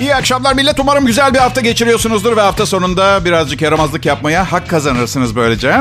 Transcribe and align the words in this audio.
İyi 0.00 0.14
akşamlar 0.14 0.54
millet. 0.54 0.80
Umarım 0.80 1.06
güzel 1.06 1.34
bir 1.34 1.38
hafta 1.38 1.60
geçiriyorsunuzdur 1.60 2.36
ve 2.36 2.40
hafta 2.40 2.66
sonunda 2.66 3.24
birazcık 3.24 3.62
yaramazlık 3.62 4.06
yapmaya 4.06 4.52
hak 4.52 4.70
kazanırsınız 4.70 5.36
böylece. 5.36 5.80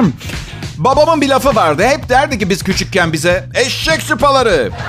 Babamın 0.78 1.22
bir 1.22 1.29
lafı 1.29 1.56
vardı. 1.56 1.84
Hep 1.88 2.10
derdi 2.10 2.40
ki 2.40 2.49
biz 2.49 2.63
küçükken 2.63 3.13
bize 3.13 3.49
eşek 3.54 4.01
sıpaları. 4.01 4.72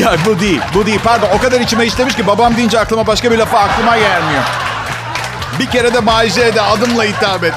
Ya 0.00 0.16
bu 0.26 0.40
değil, 0.40 0.60
bu 0.74 0.86
değil. 0.86 1.00
Pardon 1.04 1.28
o 1.34 1.38
kadar 1.38 1.60
içime 1.60 1.86
işlemiş 1.86 2.16
ki 2.16 2.26
babam 2.26 2.56
deyince 2.56 2.78
aklıma 2.80 3.06
başka 3.06 3.30
bir 3.30 3.38
lafı 3.38 3.58
aklıma 3.58 3.96
gelmiyor. 3.98 4.42
Bir 5.58 5.66
kere 5.66 5.94
de 5.94 6.00
Maje'de 6.00 6.62
adımla 6.62 7.04
hitap 7.04 7.44
et. 7.44 7.54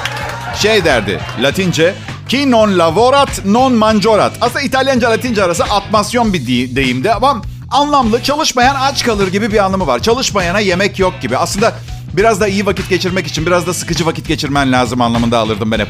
Şey 0.56 0.84
derdi 0.84 1.20
Latince. 1.40 1.94
Ki 2.28 2.50
non 2.50 2.78
lavorat 2.78 3.44
non 3.44 3.72
manjorat. 3.72 4.32
Aslında 4.40 4.60
İtalyanca 4.60 5.10
Latince 5.10 5.44
arası 5.44 5.64
atmasyon 5.64 6.32
bir 6.32 6.46
deyimdi 6.76 7.12
ama 7.12 7.42
anlamlı 7.76 8.22
çalışmayan 8.22 8.74
aç 8.74 9.04
kalır 9.04 9.28
gibi 9.28 9.52
bir 9.52 9.64
anlamı 9.64 9.86
var. 9.86 10.02
Çalışmayana 10.02 10.60
yemek 10.60 10.98
yok 10.98 11.14
gibi. 11.20 11.36
Aslında 11.36 11.72
biraz 12.12 12.40
da 12.40 12.48
iyi 12.48 12.66
vakit 12.66 12.88
geçirmek 12.88 13.26
için 13.26 13.46
biraz 13.46 13.66
da 13.66 13.74
sıkıcı 13.74 14.06
vakit 14.06 14.28
geçirmen 14.28 14.72
lazım 14.72 15.00
anlamında 15.00 15.38
alırdım 15.38 15.70
ben 15.70 15.78
hep. 15.78 15.88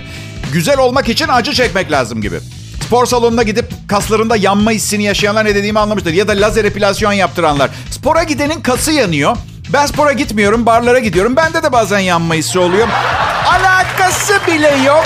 Güzel 0.52 0.78
olmak 0.78 1.08
için 1.08 1.28
acı 1.28 1.52
çekmek 1.52 1.92
lazım 1.92 2.22
gibi. 2.22 2.40
Spor 2.86 3.06
salonuna 3.06 3.42
gidip 3.42 3.66
kaslarında 3.88 4.36
yanma 4.36 4.70
hissini 4.70 5.04
yaşayanlar 5.04 5.44
ne 5.44 5.54
dediğimi 5.54 5.78
anlamıştır. 5.78 6.12
Ya 6.12 6.28
da 6.28 6.32
lazer 6.32 6.64
epilasyon 6.64 7.12
yaptıranlar. 7.12 7.70
Spora 7.90 8.22
gidenin 8.22 8.60
kası 8.60 8.92
yanıyor. 8.92 9.36
Ben 9.72 9.86
spora 9.86 10.12
gitmiyorum, 10.12 10.66
barlara 10.66 10.98
gidiyorum. 10.98 11.36
Bende 11.36 11.62
de 11.62 11.72
bazen 11.72 11.98
yanma 11.98 12.34
hissi 12.34 12.58
oluyor. 12.58 12.88
Alakası 13.46 14.40
bile 14.46 14.76
yok. 14.86 15.04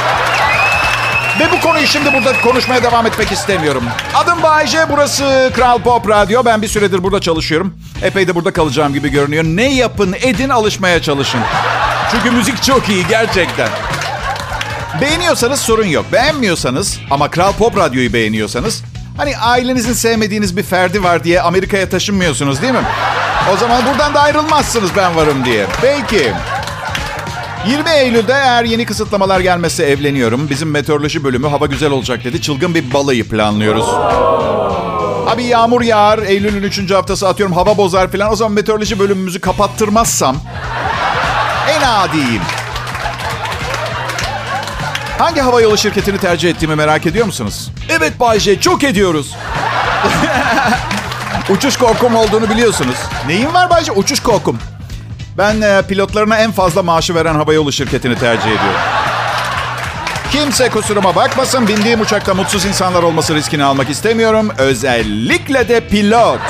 Ve 1.41 1.53
bu 1.53 1.61
konuyu 1.61 1.87
şimdi 1.87 2.13
burada 2.13 2.41
konuşmaya 2.41 2.83
devam 2.83 3.07
etmek 3.07 3.33
istemiyorum. 3.33 3.85
Adım 4.15 4.43
Bayece, 4.43 4.79
burası 4.91 5.51
Kral 5.57 5.79
Pop 5.79 6.09
Radyo. 6.09 6.45
Ben 6.45 6.63
bir 6.63 6.69
süredir 6.69 7.03
burada 7.03 7.21
çalışıyorum. 7.21 7.75
Epey 8.03 8.29
de 8.29 8.35
burada 8.35 8.53
kalacağım 8.53 8.95
gibi 8.95 9.09
görünüyor. 9.09 9.45
Ne 9.45 9.75
yapın 9.75 10.17
edin 10.21 10.49
alışmaya 10.49 11.03
çalışın. 11.03 11.41
Çünkü 12.11 12.31
müzik 12.31 12.63
çok 12.63 12.89
iyi 12.89 13.07
gerçekten. 13.07 13.69
Beğeniyorsanız 15.01 15.61
sorun 15.61 15.87
yok. 15.87 16.05
Beğenmiyorsanız 16.13 16.99
ama 17.11 17.31
Kral 17.31 17.53
Pop 17.53 17.77
Radyo'yu 17.77 18.13
beğeniyorsanız... 18.13 18.83
Hani 19.17 19.39
ailenizin 19.39 19.93
sevmediğiniz 19.93 20.57
bir 20.57 20.63
ferdi 20.63 21.03
var 21.03 21.25
diye 21.25 21.43
Amerika'ya 21.43 21.89
taşınmıyorsunuz 21.89 22.63
değil 22.63 22.73
mi? 22.73 22.83
O 23.55 23.57
zaman 23.57 23.87
buradan 23.87 24.15
da 24.15 24.21
ayrılmazsınız 24.21 24.91
ben 24.97 25.17
varım 25.17 25.45
diye. 25.45 25.67
Peki. 25.81 26.33
20 27.67 27.91
Eylül'de 27.91 28.33
eğer 28.33 28.65
yeni 28.65 28.87
kısıtlamalar 28.87 29.41
gelmezse 29.41 29.85
evleniyorum. 29.85 30.51
Bizim 30.51 30.71
meteoroloji 30.71 31.25
bölümü 31.25 31.49
hava 31.49 31.67
güzel 31.67 31.91
olacak 31.91 32.25
dedi. 32.25 32.43
Çılgın 32.43 32.75
bir 32.75 32.93
balayı 32.95 33.29
planlıyoruz. 33.29 33.85
Abi 35.27 35.45
yağmur 35.45 35.83
yağar, 35.83 36.19
Eylül'ün 36.19 36.63
3. 36.63 36.91
haftası 36.91 37.29
atıyorum 37.29 37.55
hava 37.55 37.77
bozar 37.77 38.13
falan. 38.13 38.33
O 38.33 38.37
zaman 38.37 38.53
meteoroloji 38.53 38.99
bölümümüzü 38.99 39.41
kapattırmazsam 39.41 40.37
en 41.71 41.83
adiyim. 41.83 42.43
Hangi 45.19 45.41
havayolu 45.41 45.79
şirketini 45.79 46.19
tercih 46.19 46.51
ettiğimi 46.51 46.75
merak 46.75 47.07
ediyor 47.07 47.27
musunuz? 47.27 47.71
Evet 47.89 48.21
Bayce, 48.21 48.61
çok 48.61 48.85
ediyoruz. 48.85 49.35
Uçuş 51.51 51.77
korkum 51.77 52.17
olduğunu 52.17 52.51
biliyorsunuz. 52.51 52.97
Neyin 53.27 53.55
var 53.55 53.71
Bayce? 53.71 53.93
Uçuş 53.93 54.21
korkum. 54.21 54.59
Ben 55.39 55.61
e, 55.61 55.83
pilotlarına 55.89 56.39
en 56.39 56.53
fazla 56.53 56.83
maaşı 56.83 57.15
veren 57.15 57.35
havayolu 57.35 57.73
şirketini 57.73 58.19
tercih 58.19 58.47
ediyorum. 58.47 58.81
Kimse 60.33 60.69
kusuruma 60.69 61.15
bakmasın. 61.17 61.69
Bindiğim 61.69 62.01
uçakta 62.01 62.35
mutsuz 62.35 62.65
insanlar 62.65 63.03
olması 63.03 63.35
riskini 63.35 63.65
almak 63.65 63.91
istemiyorum. 63.91 64.49
Özellikle 64.59 65.69
de 65.69 65.81
pilot. 65.81 66.41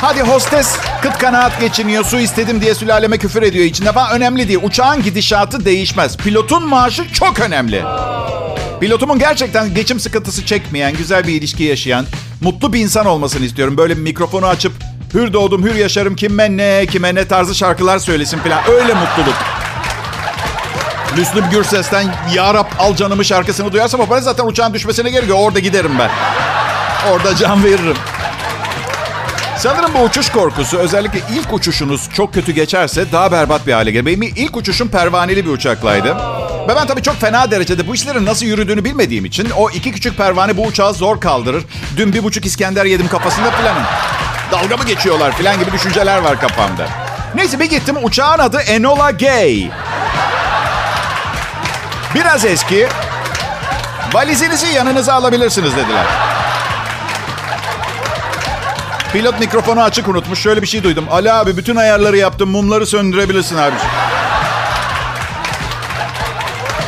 Hadi 0.00 0.22
hostes 0.22 0.76
kıt 1.02 1.18
kanaat 1.18 1.60
geçiniyor. 1.60 2.04
Su 2.04 2.18
istedim 2.18 2.60
diye 2.60 2.74
sülaleme 2.74 3.18
küfür 3.18 3.42
ediyor 3.42 3.64
içinde 3.64 3.92
falan. 3.92 4.10
Önemli 4.12 4.48
değil. 4.48 4.60
Uçağın 4.62 5.02
gidişatı 5.02 5.64
değişmez. 5.64 6.16
Pilotun 6.16 6.68
maaşı 6.68 7.12
çok 7.12 7.40
önemli. 7.40 7.82
Pilotumun 8.80 9.18
gerçekten 9.18 9.74
geçim 9.74 10.00
sıkıntısı 10.00 10.46
çekmeyen, 10.46 10.96
güzel 10.96 11.26
bir 11.26 11.32
ilişki 11.34 11.62
yaşayan, 11.62 12.06
mutlu 12.40 12.72
bir 12.72 12.80
insan 12.80 13.06
olmasını 13.06 13.44
istiyorum. 13.44 13.76
Böyle 13.76 13.96
bir 13.96 14.02
mikrofonu 14.02 14.46
açıp 14.46 14.72
hür 15.14 15.32
doğdum, 15.32 15.64
hür 15.64 15.74
yaşarım, 15.74 16.16
kime 16.16 16.56
ne, 16.56 16.86
kime 16.86 17.14
ne 17.14 17.28
tarzı 17.28 17.54
şarkılar 17.54 17.98
söylesin 17.98 18.38
falan. 18.38 18.58
Öyle 18.68 18.94
mutluluk. 18.94 19.34
Müslüm 21.16 21.44
Gürses'ten 21.50 22.14
Ya 22.34 22.54
Rab 22.54 22.66
al 22.78 22.96
canımı 22.96 23.24
şarkısını 23.24 23.72
duyarsam 23.72 24.00
o 24.00 24.20
zaten 24.20 24.46
uçağın 24.46 24.74
düşmesine 24.74 25.10
gerekiyor. 25.10 25.38
Orada 25.40 25.58
giderim 25.58 25.92
ben. 25.98 26.10
Orada 27.12 27.36
can 27.36 27.64
veririm. 27.64 27.96
Sanırım 29.58 29.90
bu 29.94 29.98
uçuş 30.02 30.30
korkusu 30.30 30.78
özellikle 30.78 31.20
ilk 31.34 31.52
uçuşunuz 31.52 32.08
çok 32.14 32.34
kötü 32.34 32.52
geçerse 32.52 33.12
daha 33.12 33.32
berbat 33.32 33.66
bir 33.66 33.72
hale 33.72 33.90
gelir. 33.90 34.06
Benim 34.06 34.22
ilk 34.22 34.56
uçuşum 34.56 34.88
pervaneli 34.88 35.46
bir 35.46 35.50
uçaklaydı. 35.50 36.16
Ve 36.68 36.76
ben 36.76 36.86
tabii 36.86 37.02
çok 37.02 37.16
fena 37.20 37.50
derecede 37.50 37.86
bu 37.86 37.94
işlerin 37.94 38.26
nasıl 38.26 38.46
yürüdüğünü 38.46 38.84
bilmediğim 38.84 39.24
için 39.24 39.50
o 39.50 39.70
iki 39.70 39.92
küçük 39.92 40.16
pervane 40.16 40.56
bu 40.56 40.62
uçağı 40.62 40.94
zor 40.94 41.20
kaldırır. 41.20 41.64
Dün 41.96 42.12
bir 42.12 42.24
buçuk 42.24 42.46
İskender 42.46 42.84
yedim 42.84 43.08
kafasında 43.08 43.50
filanım. 43.50 43.82
Dalga 44.52 44.76
mı 44.76 44.84
geçiyorlar 44.84 45.36
filan 45.36 45.58
gibi 45.58 45.72
düşünceler 45.72 46.18
var 46.18 46.40
kafamda. 46.40 46.88
Neyse 47.34 47.60
bir 47.60 47.64
gittim 47.70 47.96
uçağın 48.02 48.38
adı 48.38 48.58
Enola 48.60 49.10
Gay. 49.10 49.70
Biraz 52.14 52.44
eski. 52.44 52.88
Valizinizi 54.12 54.66
yanınıza 54.66 55.14
alabilirsiniz 55.14 55.76
dediler. 55.76 56.06
Pilot 59.12 59.40
mikrofonu 59.40 59.82
açık 59.82 60.08
unutmuş. 60.08 60.38
Şöyle 60.38 60.62
bir 60.62 60.66
şey 60.66 60.82
duydum. 60.82 61.04
Ali 61.10 61.32
abi 61.32 61.56
bütün 61.56 61.76
ayarları 61.76 62.16
yaptım. 62.16 62.50
Mumları 62.50 62.86
söndürebilirsin 62.86 63.56
abiciğim. 63.56 63.94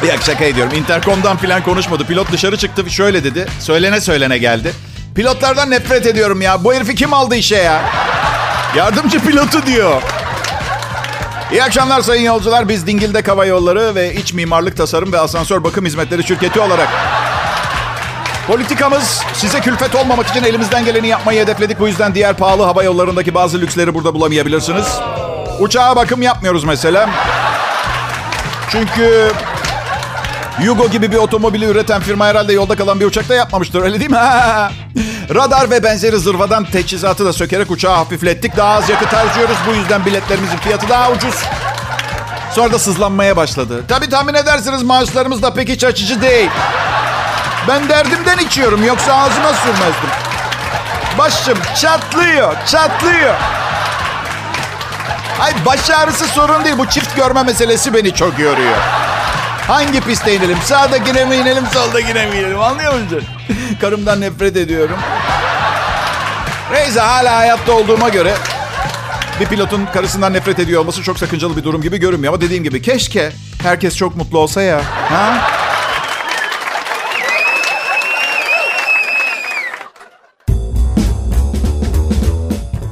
Bir 0.03 0.23
şaka 0.23 0.45
ediyorum. 0.45 0.73
Intercom'dan 0.75 1.37
falan 1.37 1.63
konuşmadı. 1.63 2.07
Pilot 2.07 2.33
dışarı 2.33 2.57
çıktı 2.57 2.91
şöyle 2.91 3.25
dedi. 3.25 3.47
Söylene 3.61 4.01
söylene 4.01 4.39
geldi. 4.39 4.73
Pilotlardan 5.15 5.71
nefret 5.71 6.07
ediyorum 6.07 6.43
ya. 6.43 6.65
Bu 6.65 6.75
herifi 6.75 6.95
kim 6.95 7.13
aldı 7.13 7.37
işe 7.37 7.57
ya? 7.57 7.83
Yardımcı 8.77 9.21
pilotu 9.21 9.67
diyor. 9.67 10.03
İyi 11.53 11.63
akşamlar 11.63 12.01
sayın 12.01 12.23
yolcular. 12.23 12.69
Biz 12.69 12.87
Dingil'de 12.87 13.23
Hava 13.23 13.47
Yolları 13.47 13.95
ve 13.95 14.15
İç 14.15 14.33
Mimarlık 14.33 14.77
Tasarım 14.77 15.13
ve 15.13 15.19
Asansör 15.19 15.65
Bakım 15.65 15.87
Hizmetleri 15.87 16.25
şirketi 16.25 16.61
olarak 16.61 16.89
Politikamız 18.47 19.23
size 19.35 19.61
külfet 19.61 19.95
olmamak 19.95 20.27
için 20.27 20.45
elimizden 20.45 20.85
geleni 20.85 21.09
yapmayı 21.09 21.41
hedefledik. 21.41 21.81
Bu 21.81 21.89
yüzden 21.89 22.15
diğer 22.15 22.37
pahalı 22.37 22.63
hava 22.63 22.83
yollarındaki 22.83 23.35
bazı 23.35 23.61
lüksleri 23.61 23.95
burada 23.95 24.15
bulamayabilirsiniz. 24.15 24.99
Uçağa 25.61 25.97
bakım 25.97 26.23
yapmıyoruz 26.23 26.65
mesela. 26.65 27.11
Çünkü 28.71 29.33
Yugo 30.61 30.89
gibi 30.89 31.13
bir 31.13 31.17
otomobili 31.17 31.65
üreten 31.65 32.01
firma 32.01 32.27
herhalde 32.27 32.53
yolda 32.53 32.77
kalan 32.77 33.01
bir 33.01 33.05
uçakta 33.05 33.35
yapmamıştır 33.35 33.83
öyle 33.83 34.01
değil 34.01 34.11
mi? 34.11 34.17
Radar 35.35 35.71
ve 35.71 35.83
benzeri 35.83 36.19
zırvadan 36.19 36.65
teçhizatı 36.65 37.25
da 37.25 37.33
sökerek 37.33 37.71
uçağı 37.71 37.95
hafiflettik. 37.95 38.57
Daha 38.57 38.75
az 38.75 38.89
yakıt 38.89 39.13
harcıyoruz. 39.13 39.57
Bu 39.71 39.75
yüzden 39.75 40.07
biletlerimizin 40.07 40.57
fiyatı 40.57 40.89
daha 40.89 41.11
ucuz. 41.11 41.35
Sonra 42.55 42.73
da 42.73 42.79
sızlanmaya 42.79 43.37
başladı. 43.37 43.85
Tabii 43.89 44.09
tahmin 44.11 44.35
edersiniz 44.35 44.83
maaşlarımız 44.83 45.43
da 45.43 45.55
pek 45.55 45.69
iç 45.69 45.85
açıcı 45.85 46.23
değil. 46.23 46.51
Ben 47.69 47.89
derdimden 47.89 48.39
içiyorum 48.39 48.85
yoksa 48.85 49.15
ağzıma 49.15 49.53
sürmezdim. 49.53 50.11
Başım 51.19 51.59
çatlıyor, 51.81 52.57
çatlıyor. 52.67 53.35
Ay 55.41 55.53
baş 55.67 55.91
ağrısı 55.91 56.27
sorun 56.27 56.65
değil. 56.65 56.79
Bu 56.79 56.87
çift 56.87 57.17
görme 57.17 57.43
meselesi 57.43 57.95
beni 57.95 58.15
çok 58.15 58.39
yoruyor. 58.39 58.77
Hangi 59.67 60.01
piste 60.01 60.35
inelim? 60.35 60.59
Sağdakine 60.65 61.25
mi 61.25 61.37
inelim, 61.37 61.65
soldakine 61.73 62.27
mi 62.27 62.37
inelim? 62.37 62.61
Anlıyor 62.61 62.95
musun? 62.95 63.23
Karımdan 63.81 64.21
nefret 64.21 64.57
ediyorum. 64.57 64.97
Neyse 66.73 67.01
hala 67.01 67.37
hayatta 67.37 67.73
olduğuma 67.73 68.09
göre 68.09 68.35
bir 69.41 69.47
pilotun 69.47 69.87
karısından 69.93 70.33
nefret 70.33 70.59
ediyor 70.59 70.81
olması 70.81 71.03
çok 71.03 71.19
sakıncalı 71.19 71.57
bir 71.57 71.65
durum 71.65 71.83
gibi 71.83 71.99
görünmüyor. 71.99 72.33
Ama 72.33 72.41
dediğim 72.41 72.65
gibi 72.65 72.83
keşke 72.83 73.33
herkes 73.63 73.97
çok 73.97 74.17
mutlu 74.17 74.39
olsa 74.39 74.63
ya. 74.63 74.81
Ha? 75.11 75.49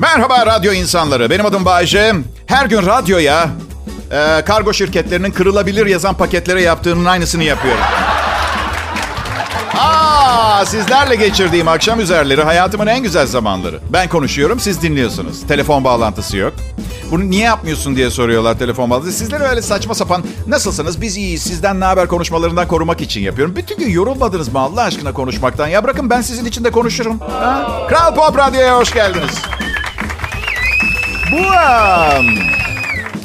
Merhaba 0.01 0.47
radyo 0.47 0.73
insanları. 0.73 1.31
Benim 1.31 1.47
adım 1.47 1.65
Bayece. 1.65 2.15
Her 2.47 2.67
gün 2.67 2.87
radyoya 2.87 3.49
e, 4.11 4.45
kargo 4.45 4.73
şirketlerinin 4.73 5.31
kırılabilir 5.31 5.87
yazan 5.87 6.15
paketlere 6.15 6.63
yaptığının 6.63 7.05
aynısını 7.05 7.45
yapıyorum. 7.45 7.85
Aa, 9.79 10.67
sizlerle 10.67 11.15
geçirdiğim 11.17 11.69
akşam 11.69 12.01
üzerleri 12.01 12.43
hayatımın 12.43 12.87
en 12.87 13.03
güzel 13.03 13.27
zamanları. 13.27 13.81
Ben 13.93 14.09
konuşuyorum, 14.09 14.61
siz 14.61 14.83
dinliyorsunuz. 14.83 15.47
Telefon 15.49 15.85
bağlantısı 15.85 16.37
yok. 16.37 16.53
Bunu 17.11 17.31
niye 17.31 17.45
yapmıyorsun 17.45 17.97
diye 17.97 18.11
soruyorlar 18.11 18.59
telefon 18.59 18.91
bağlantısı. 18.91 19.19
Sizleri 19.19 19.43
öyle 19.45 19.63
saçma 19.63 19.95
sapan 19.95 20.25
nasılsınız 20.47 21.01
biz 21.01 21.17
iyiyiz 21.17 21.43
sizden 21.43 21.81
ne 21.81 21.85
haber 21.85 22.09
konuşmalarından 22.09 22.69
korumak 22.69 23.01
için 23.01 23.21
yapıyorum. 23.21 23.57
Bütün 23.57 23.79
gün 23.79 23.91
yorulmadınız 23.91 24.49
mı 24.53 24.59
Allah 24.59 24.83
aşkına 24.83 25.13
konuşmaktan? 25.13 25.69
Ya 25.69 25.85
bırakın 25.85 26.11
ben 26.11 26.21
sizin 26.21 26.45
için 26.45 26.65
de 26.65 26.71
konuşurum. 26.71 27.19
Ha? 27.19 27.87
Kral 27.89 28.15
Pop 28.15 28.39
Radyo'ya 28.39 28.77
hoş 28.77 28.95
geldiniz. 28.95 29.43
Bu 31.33 31.37
um, 31.37 32.60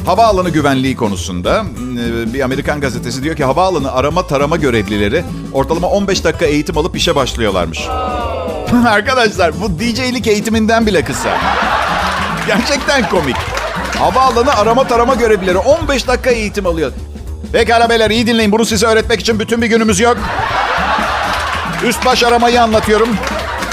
havaalanı 0.06 0.50
güvenliği 0.50 0.96
konusunda 0.96 1.66
e, 2.00 2.34
bir 2.34 2.42
Amerikan 2.42 2.82
gazetesi 2.82 3.24
diyor 3.24 3.36
ki 3.36 3.44
havaalanı 3.44 3.92
arama 3.92 4.28
tarama 4.28 4.58
görevlileri 4.58 5.24
ortalama 5.54 5.88
15 5.88 6.24
dakika 6.24 6.46
eğitim 6.46 6.78
alıp 6.78 6.96
işe 6.96 7.16
başlıyorlarmış. 7.16 7.88
Arkadaşlar 8.88 9.62
bu 9.62 9.80
DJ'lik 9.80 10.28
eğitiminden 10.28 10.86
bile 10.86 11.04
kısa. 11.04 11.38
Gerçekten 12.48 13.10
komik. 13.10 13.36
Havaalanı 14.00 14.56
arama 14.56 14.88
tarama 14.88 15.16
görevlileri 15.16 15.58
15 15.58 16.08
dakika 16.08 16.30
eğitim 16.30 16.66
alıyor. 16.66 16.92
Pekala 17.52 17.90
beyler 17.90 18.10
iyi 18.12 18.28
dinleyin. 18.28 18.52
Bunu 18.52 18.66
size 18.66 18.86
öğretmek 18.88 19.20
için 19.20 19.40
bütün 19.40 19.62
bir 19.62 19.68
günümüz 19.68 20.00
yok. 20.00 20.18
Üst 21.84 22.06
baş 22.06 22.24
aramayı 22.24 22.62
anlatıyorum. 22.62 23.10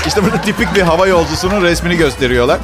İşte 0.07 0.25
burada 0.25 0.41
tipik 0.41 0.75
bir 0.75 0.83
hava 0.83 1.07
yolcusunun 1.07 1.63
resmini 1.63 1.97
gösteriyorlar. 1.97 2.59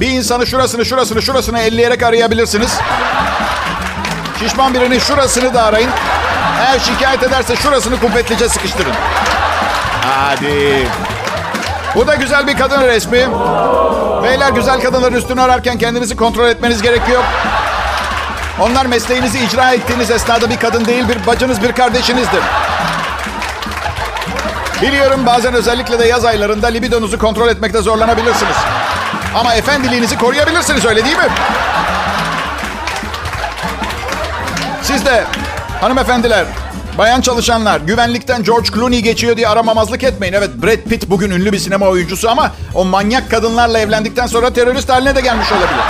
Bir 0.00 0.08
insanı 0.08 0.46
şurasını 0.46 0.84
şurasını 0.84 1.22
şurasını 1.22 1.60
elleyerek 1.60 2.02
arayabilirsiniz. 2.02 2.78
Şişman 4.38 4.74
birinin 4.74 4.98
şurasını 4.98 5.54
da 5.54 5.62
arayın. 5.62 5.90
Eğer 6.60 6.78
şikayet 6.78 7.22
ederse 7.22 7.56
şurasını 7.56 8.00
kuvvetlice 8.00 8.48
sıkıştırın. 8.48 8.92
Hadi. 10.04 10.88
Bu 11.94 12.06
da 12.06 12.14
güzel 12.14 12.46
bir 12.46 12.56
kadın 12.56 12.82
resmi. 12.82 13.28
Beyler 14.24 14.50
güzel 14.50 14.80
kadınların 14.80 15.14
üstünü 15.14 15.40
ararken 15.42 15.78
kendinizi 15.78 16.16
kontrol 16.16 16.48
etmeniz 16.48 16.82
gerekiyor. 16.82 17.22
Onlar 18.60 18.86
mesleğinizi 18.86 19.38
icra 19.38 19.72
ettiğiniz 19.72 20.10
esnada 20.10 20.50
bir 20.50 20.56
kadın 20.56 20.84
değil, 20.84 21.08
bir 21.08 21.26
bacınız, 21.26 21.62
bir 21.62 21.72
kardeşinizdir. 21.72 22.40
Biliyorum 24.82 25.26
bazen 25.26 25.54
özellikle 25.54 25.98
de 25.98 26.04
yaz 26.04 26.24
aylarında 26.24 26.66
libidonuzu 26.66 27.18
kontrol 27.18 27.48
etmekte 27.48 27.82
zorlanabilirsiniz. 27.82 28.56
Ama 29.34 29.54
efendiliğinizi 29.54 30.18
koruyabilirsiniz 30.18 30.84
öyle 30.84 31.04
değil 31.04 31.16
mi? 31.16 31.28
Siz 34.82 35.06
de 35.06 35.24
hanımefendiler, 35.80 36.44
bayan 36.98 37.20
çalışanlar 37.20 37.80
güvenlikten 37.80 38.42
George 38.42 38.68
Clooney 38.74 39.02
geçiyor 39.02 39.36
diye 39.36 39.48
aramamazlık 39.48 40.04
etmeyin. 40.04 40.34
Evet 40.34 40.50
Brad 40.62 40.82
Pitt 40.90 41.10
bugün 41.10 41.30
ünlü 41.30 41.52
bir 41.52 41.58
sinema 41.58 41.86
oyuncusu 41.86 42.30
ama 42.30 42.52
o 42.74 42.84
manyak 42.84 43.30
kadınlarla 43.30 43.78
evlendikten 43.78 44.26
sonra 44.26 44.52
terörist 44.52 44.88
haline 44.88 45.16
de 45.16 45.20
gelmiş 45.20 45.52
olabilir. 45.52 45.84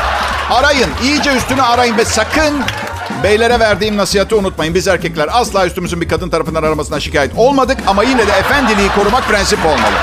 Arayın, 0.50 0.90
iyice 1.02 1.36
üstünü 1.36 1.62
arayın 1.62 1.96
ve 1.98 2.04
sakın 2.04 2.62
beylere 3.22 3.60
verdiğim 3.60 3.96
nasihati 3.96 4.34
unutmayın. 4.34 4.74
Biz 4.74 4.88
erkekler 4.88 5.28
asla 5.32 5.66
üstümüzün 5.66 6.00
bir 6.00 6.08
kadın 6.08 6.30
tarafından 6.30 6.62
aramasına 6.62 7.00
şikayet 7.00 7.32
olmadık 7.36 7.78
ama 7.86 8.02
yine 8.02 8.26
de 8.26 8.32
efendiliği 8.32 8.88
korumak 8.88 9.28
prensip 9.28 9.66
olmalı. 9.66 9.96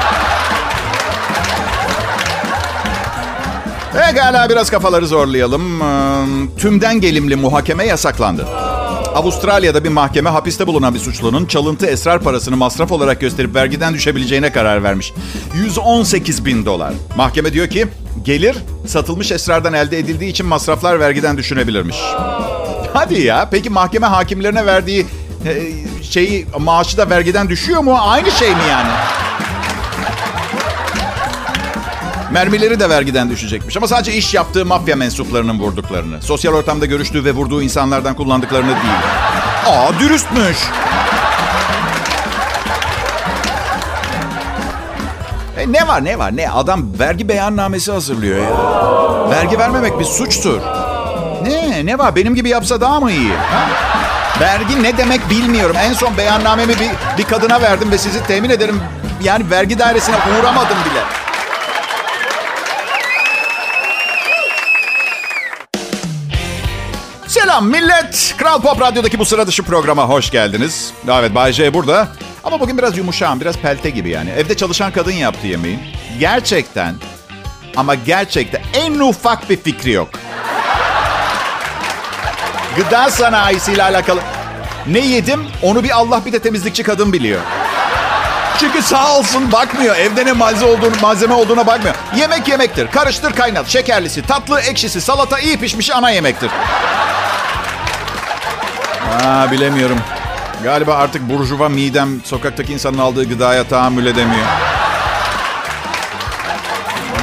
Pekala 3.98 4.50
biraz 4.50 4.70
kafaları 4.70 5.08
zorlayalım. 5.08 5.82
Ee, 5.82 6.26
Tümden 6.58 7.02
gelimli 7.02 7.36
muhakeme 7.36 7.86
yasaklandı. 7.86 8.46
Avustralya'da 9.16 9.84
bir 9.84 9.90
mahkeme 9.90 10.30
hapiste 10.30 10.68
bulunan 10.68 10.94
bir 10.94 11.00
suçlunun 11.00 11.46
çalıntı 11.46 11.86
esrar 11.86 12.20
parasını 12.20 12.58
masraf 12.58 12.92
olarak 12.92 13.22
gösterip 13.22 13.56
vergiden 13.56 13.94
düşebileceğine 13.94 14.52
karar 14.52 14.84
vermiş. 14.84 15.14
118 15.56 16.46
bin 16.46 16.66
dolar. 16.66 16.94
Mahkeme 17.16 17.54
diyor 17.54 17.68
ki 17.68 17.88
gelir 18.26 18.58
satılmış 18.88 19.32
esrardan 19.32 19.74
elde 19.74 20.00
edildiği 20.00 20.32
için 20.32 20.46
masraflar 20.46 21.00
vergiden 21.00 21.38
düşünebilirmiş. 21.38 21.98
Hadi 22.94 23.22
ya 23.22 23.48
peki 23.52 23.70
mahkeme 23.70 24.08
hakimlerine 24.08 24.66
verdiği 24.66 25.06
e, 25.46 25.54
şeyi 26.04 26.46
maaşı 26.60 26.98
da 26.98 27.10
vergiden 27.10 27.50
düşüyor 27.50 27.82
mu? 27.82 27.98
Aynı 28.02 28.32
şey 28.32 28.50
mi 28.50 28.62
yani? 28.70 28.90
Mermileri 32.32 32.80
de 32.80 32.90
vergiden 32.90 33.30
düşecekmiş. 33.30 33.78
Ama 33.78 33.88
sadece 33.88 34.14
iş 34.14 34.34
yaptığı 34.34 34.66
mafya 34.66 34.96
mensuplarının 34.96 35.60
vurduklarını. 35.60 36.22
Sosyal 36.22 36.54
ortamda 36.54 36.86
görüştüğü 36.86 37.26
ve 37.26 37.32
vurduğu 37.32 37.62
insanlardan 37.62 38.16
kullandıklarını 38.16 38.68
değil. 38.68 38.94
Aa 39.66 40.00
dürüstmüş. 40.00 40.58
E, 45.58 45.72
ne 45.72 45.88
var 45.88 46.06
ne 46.06 46.20
var 46.20 46.38
ne? 46.38 46.50
Adam 46.50 47.00
vergi 47.00 47.30
beyannamesi 47.30 47.92
hazırlıyor 47.92 48.38
ya. 48.38 48.50
Vergi 49.30 49.60
vermemek 49.60 50.00
bir 50.00 50.06
suçtur. 50.06 50.62
Ne? 51.44 51.86
Ne 51.86 51.98
var? 51.98 52.16
Benim 52.16 52.36
gibi 52.36 52.50
yapsa 52.50 52.82
daha 52.82 53.00
mı 53.00 53.12
iyi? 53.12 53.34
Ha? 53.34 53.68
Vergi 54.42 54.84
ne 54.84 54.98
demek 54.98 55.30
bilmiyorum. 55.30 55.76
En 55.80 55.94
son 55.94 56.18
beyannamemi 56.18 56.74
bir, 56.80 56.90
bir 57.18 57.24
kadına 57.24 57.62
verdim 57.62 57.92
ve 57.92 57.98
sizi 57.98 58.24
temin 58.24 58.50
ederim 58.50 58.82
yani 59.24 59.50
vergi 59.52 59.80
dairesine 59.80 60.16
uğramadım 60.16 60.78
bile. 60.92 61.27
Selam 67.42 67.68
millet. 67.68 68.36
Kral 68.38 68.62
Pop 68.62 68.82
Radyo'daki 68.82 69.20
bu 69.20 69.26
sıra 69.26 69.48
dışı 69.48 69.64
programa 69.64 70.10
hoş 70.10 70.32
geldiniz. 70.32 70.94
Evet 71.12 71.36
Bay 71.36 71.54
J 71.54 71.74
burada. 71.74 72.08
Ama 72.44 72.60
bugün 72.60 72.78
biraz 72.78 72.98
yumuşağım, 72.98 73.42
biraz 73.42 73.58
pelte 73.58 73.90
gibi 73.90 74.10
yani. 74.10 74.30
Evde 74.30 74.58
çalışan 74.58 74.92
kadın 74.92 75.12
yaptı 75.12 75.48
yemeği. 75.48 75.80
Gerçekten 76.20 76.96
ama 77.76 77.96
gerçekten 77.96 78.62
en 78.74 79.00
ufak 79.00 79.50
bir 79.50 79.58
fikri 79.58 79.92
yok. 79.92 80.10
Gıda 82.76 83.10
sanayisiyle 83.12 83.84
alakalı. 83.84 84.20
Ne 84.88 85.00
yedim 85.00 85.46
onu 85.62 85.84
bir 85.84 85.90
Allah 85.98 86.26
bir 86.26 86.34
de 86.34 86.40
temizlikçi 86.40 86.84
kadın 86.84 87.14
biliyor. 87.14 87.42
Çünkü 88.60 88.82
sağ 88.82 89.18
olsun 89.18 89.52
bakmıyor. 89.52 89.96
Evde 89.96 90.26
ne 90.26 90.32
malzeme 90.32 90.72
olduğunu, 90.72 90.96
malzeme 91.02 91.34
olduğuna 91.34 91.68
bakmıyor. 91.68 91.96
Yemek 92.16 92.48
yemektir. 92.48 92.92
Karıştır 92.92 93.34
kaynat. 93.34 93.68
Şekerlisi, 93.68 94.22
tatlı, 94.22 94.60
ekşisi, 94.60 95.02
salata 95.02 95.40
iyi 95.40 95.58
pişmiş 95.58 95.92
ana 95.92 96.10
yemektir. 96.12 96.52
Aa, 99.12 99.52
bilemiyorum. 99.52 99.98
Galiba 100.64 100.96
artık 100.96 101.30
burjuva 101.30 101.70
midem 101.70 102.10
sokaktaki 102.24 102.74
insanın 102.74 102.98
aldığı 102.98 103.30
gıdaya 103.30 103.64
tahammül 103.64 104.06
edemiyor. 104.06 104.46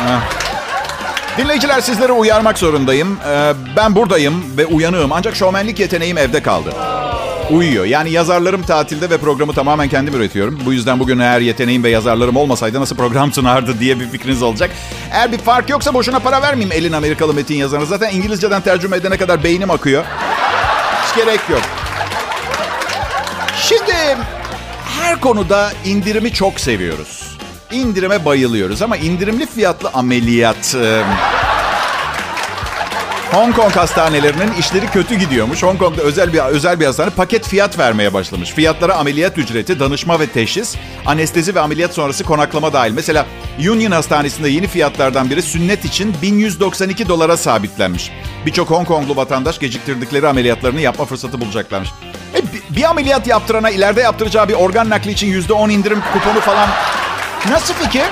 Aa. 0.09 0.19
Dinleyiciler 1.39 1.81
sizleri 1.81 2.13
uyarmak 2.13 2.59
zorundayım. 2.59 3.19
Ee, 3.29 3.53
ben 3.77 3.95
buradayım 3.95 4.45
ve 4.57 4.67
uyanığım 4.67 5.13
ancak 5.13 5.37
şovmenlik 5.37 5.81
yeteneğim 5.81 6.19
evde 6.19 6.43
kaldı. 6.43 6.71
Uyuyor. 7.51 7.85
Yani 7.85 8.11
yazarlarım 8.11 8.63
tatilde 8.63 9.11
ve 9.11 9.19
programı 9.19 9.53
tamamen 9.53 9.89
kendim 9.89 10.15
üretiyorum. 10.15 10.61
Bu 10.67 10.73
yüzden 10.73 11.01
bugün 11.01 11.19
eğer 11.19 11.41
yeteneğim 11.41 11.85
ve 11.85 11.91
yazarlarım 11.91 12.37
olmasaydı 12.37 12.81
nasıl 12.81 12.97
program 12.97 13.33
sunardı 13.33 13.81
diye 13.81 14.01
bir 14.01 14.09
fikriniz 14.09 14.43
olacak. 14.43 14.71
Eğer 15.13 15.33
bir 15.33 15.39
fark 15.39 15.71
yoksa 15.71 15.95
boşuna 15.95 16.19
para 16.19 16.43
vermeyeyim 16.43 16.73
elin 16.73 16.93
Amerikalı 16.93 17.35
metin 17.35 17.55
yazarına. 17.55 17.87
Zaten 17.87 18.11
İngilizceden 18.11 18.61
tercüme 18.63 18.97
edene 18.97 19.17
kadar 19.17 19.45
beynim 19.45 19.71
akıyor. 19.71 20.05
Hiç 21.07 21.17
gerek 21.17 21.41
yok. 21.51 21.63
Her 25.15 25.21
konuda 25.21 25.73
indirimi 25.85 26.33
çok 26.33 26.61
seviyoruz. 26.61 27.39
İndirime 27.73 28.25
bayılıyoruz 28.25 28.83
ama 28.83 28.97
indirimli 28.97 29.47
fiyatlı 29.47 29.89
ameliyat... 29.89 30.77
Hong 33.35 33.57
Kong 33.57 33.77
hastanelerinin 33.77 34.53
işleri 34.53 34.87
kötü 34.87 35.15
gidiyormuş. 35.15 35.63
Hong 35.63 35.79
Kong'da 35.79 36.03
özel 36.03 36.33
bir 36.33 36.39
özel 36.39 36.81
bir 36.81 36.87
hastane 36.87 37.11
paket 37.11 37.49
fiyat 37.49 37.79
vermeye 37.79 38.15
başlamış. 38.15 38.51
Fiyatlara 38.51 38.95
ameliyat 38.95 39.39
ücreti, 39.39 39.81
danışma 39.81 40.21
ve 40.21 40.27
teşhis, 40.27 40.75
anestezi 41.07 41.55
ve 41.55 41.61
ameliyat 41.61 41.95
sonrası 41.95 42.25
konaklama 42.25 42.73
dahil. 42.73 42.93
Mesela 42.93 43.27
Union 43.59 43.91
Hastanesi'nde 43.91 44.49
yeni 44.49 44.67
fiyatlardan 44.67 45.31
biri 45.31 45.43
sünnet 45.43 45.85
için 45.85 46.15
1192 46.23 47.09
dolara 47.09 47.37
sabitlenmiş. 47.37 48.11
Birçok 48.47 48.71
Hong 48.71 48.87
Konglu 48.89 49.17
vatandaş 49.17 49.59
geciktirdikleri 49.59 50.29
ameliyatlarını 50.29 50.81
yapma 50.81 51.05
fırsatı 51.05 51.41
bulacaklarmış. 51.41 51.91
E, 52.35 52.41
bir 52.77 52.85
ameliyat 52.85 53.27
yaptırana 53.27 53.71
ileride 53.71 54.01
yaptıracağı 54.01 54.49
bir 54.49 54.55
organ 54.55 54.91
nakli 54.91 55.11
için 55.11 55.43
%10 55.43 55.73
indirim 55.73 56.03
kuponu 56.13 56.41
falan 56.41 56.69
nasıl 57.51 57.75
fikir? 57.75 58.05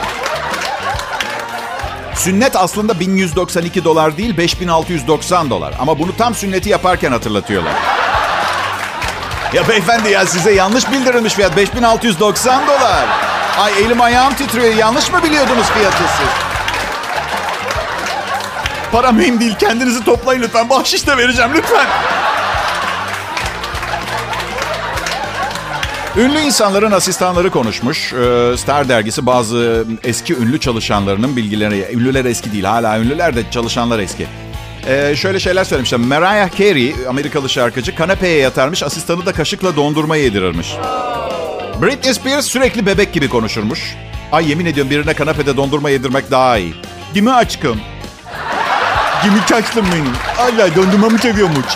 Sünnet 2.14 2.56
aslında 2.56 3.00
1192 3.00 3.84
dolar 3.84 4.16
değil 4.16 4.36
5690 4.36 5.50
dolar. 5.50 5.74
Ama 5.80 5.98
bunu 5.98 6.16
tam 6.16 6.34
sünneti 6.34 6.68
yaparken 6.68 7.12
hatırlatıyorlar. 7.12 7.72
Ya 9.52 9.68
beyefendi 9.68 10.10
ya 10.10 10.26
size 10.26 10.52
yanlış 10.52 10.90
bildirilmiş 10.90 11.34
fiyat 11.34 11.56
5690 11.56 12.66
dolar. 12.66 13.04
Ay 13.58 13.72
elim 13.82 14.00
ayağım 14.00 14.34
titriyor. 14.34 14.74
Yanlış 14.74 15.12
mı 15.12 15.22
biliyordunuz 15.22 15.66
fiyatı 15.66 15.96
siz? 15.96 16.28
Para 18.92 19.12
mühim 19.12 19.40
değil. 19.40 19.54
Kendinizi 19.58 20.04
toplayın 20.04 20.42
lütfen. 20.42 20.70
Bahşiş 20.70 21.06
de 21.06 21.16
vereceğim 21.16 21.50
lütfen. 21.54 21.86
Ünlü 26.16 26.38
insanların 26.40 26.92
asistanları 26.92 27.50
konuşmuş. 27.50 28.12
Ee, 28.12 28.56
Star 28.56 28.88
dergisi 28.88 29.26
bazı 29.26 29.84
eski 30.04 30.34
ünlü 30.34 30.60
çalışanlarının 30.60 31.36
bilgilerini... 31.36 31.84
Ünlüler 31.92 32.24
eski 32.24 32.52
değil 32.52 32.64
hala 32.64 32.98
ünlüler 33.00 33.36
de 33.36 33.50
çalışanlar 33.50 33.98
eski. 33.98 34.26
Ee, 34.86 35.16
şöyle 35.16 35.40
şeyler 35.40 35.64
söylemişler. 35.64 36.00
Mariah 36.00 36.58
Carey, 36.58 36.94
Amerikalı 37.08 37.48
şarkıcı, 37.48 37.94
kanepeye 37.94 38.38
yatarmış, 38.38 38.82
asistanı 38.82 39.26
da 39.26 39.32
kaşıkla 39.32 39.76
dondurma 39.76 40.16
yedirirmiş. 40.16 40.72
Britney 41.82 42.14
Spears 42.14 42.46
sürekli 42.46 42.86
bebek 42.86 43.12
gibi 43.12 43.28
konuşurmuş. 43.28 43.96
Ay 44.32 44.50
yemin 44.50 44.66
ediyorum 44.66 44.90
birine 44.90 45.14
kanepede 45.14 45.56
dondurma 45.56 45.90
yedirmek 45.90 46.30
daha 46.30 46.58
iyi. 46.58 46.74
Değil 47.14 47.24
mi 47.24 47.32
aşkım? 47.32 47.80
Jimmy 49.22 49.40
tatlım 49.48 49.86
benim. 49.92 50.12
Allah 50.38 50.76
dondurmamı 50.76 51.18
seviyormuş. 51.18 51.66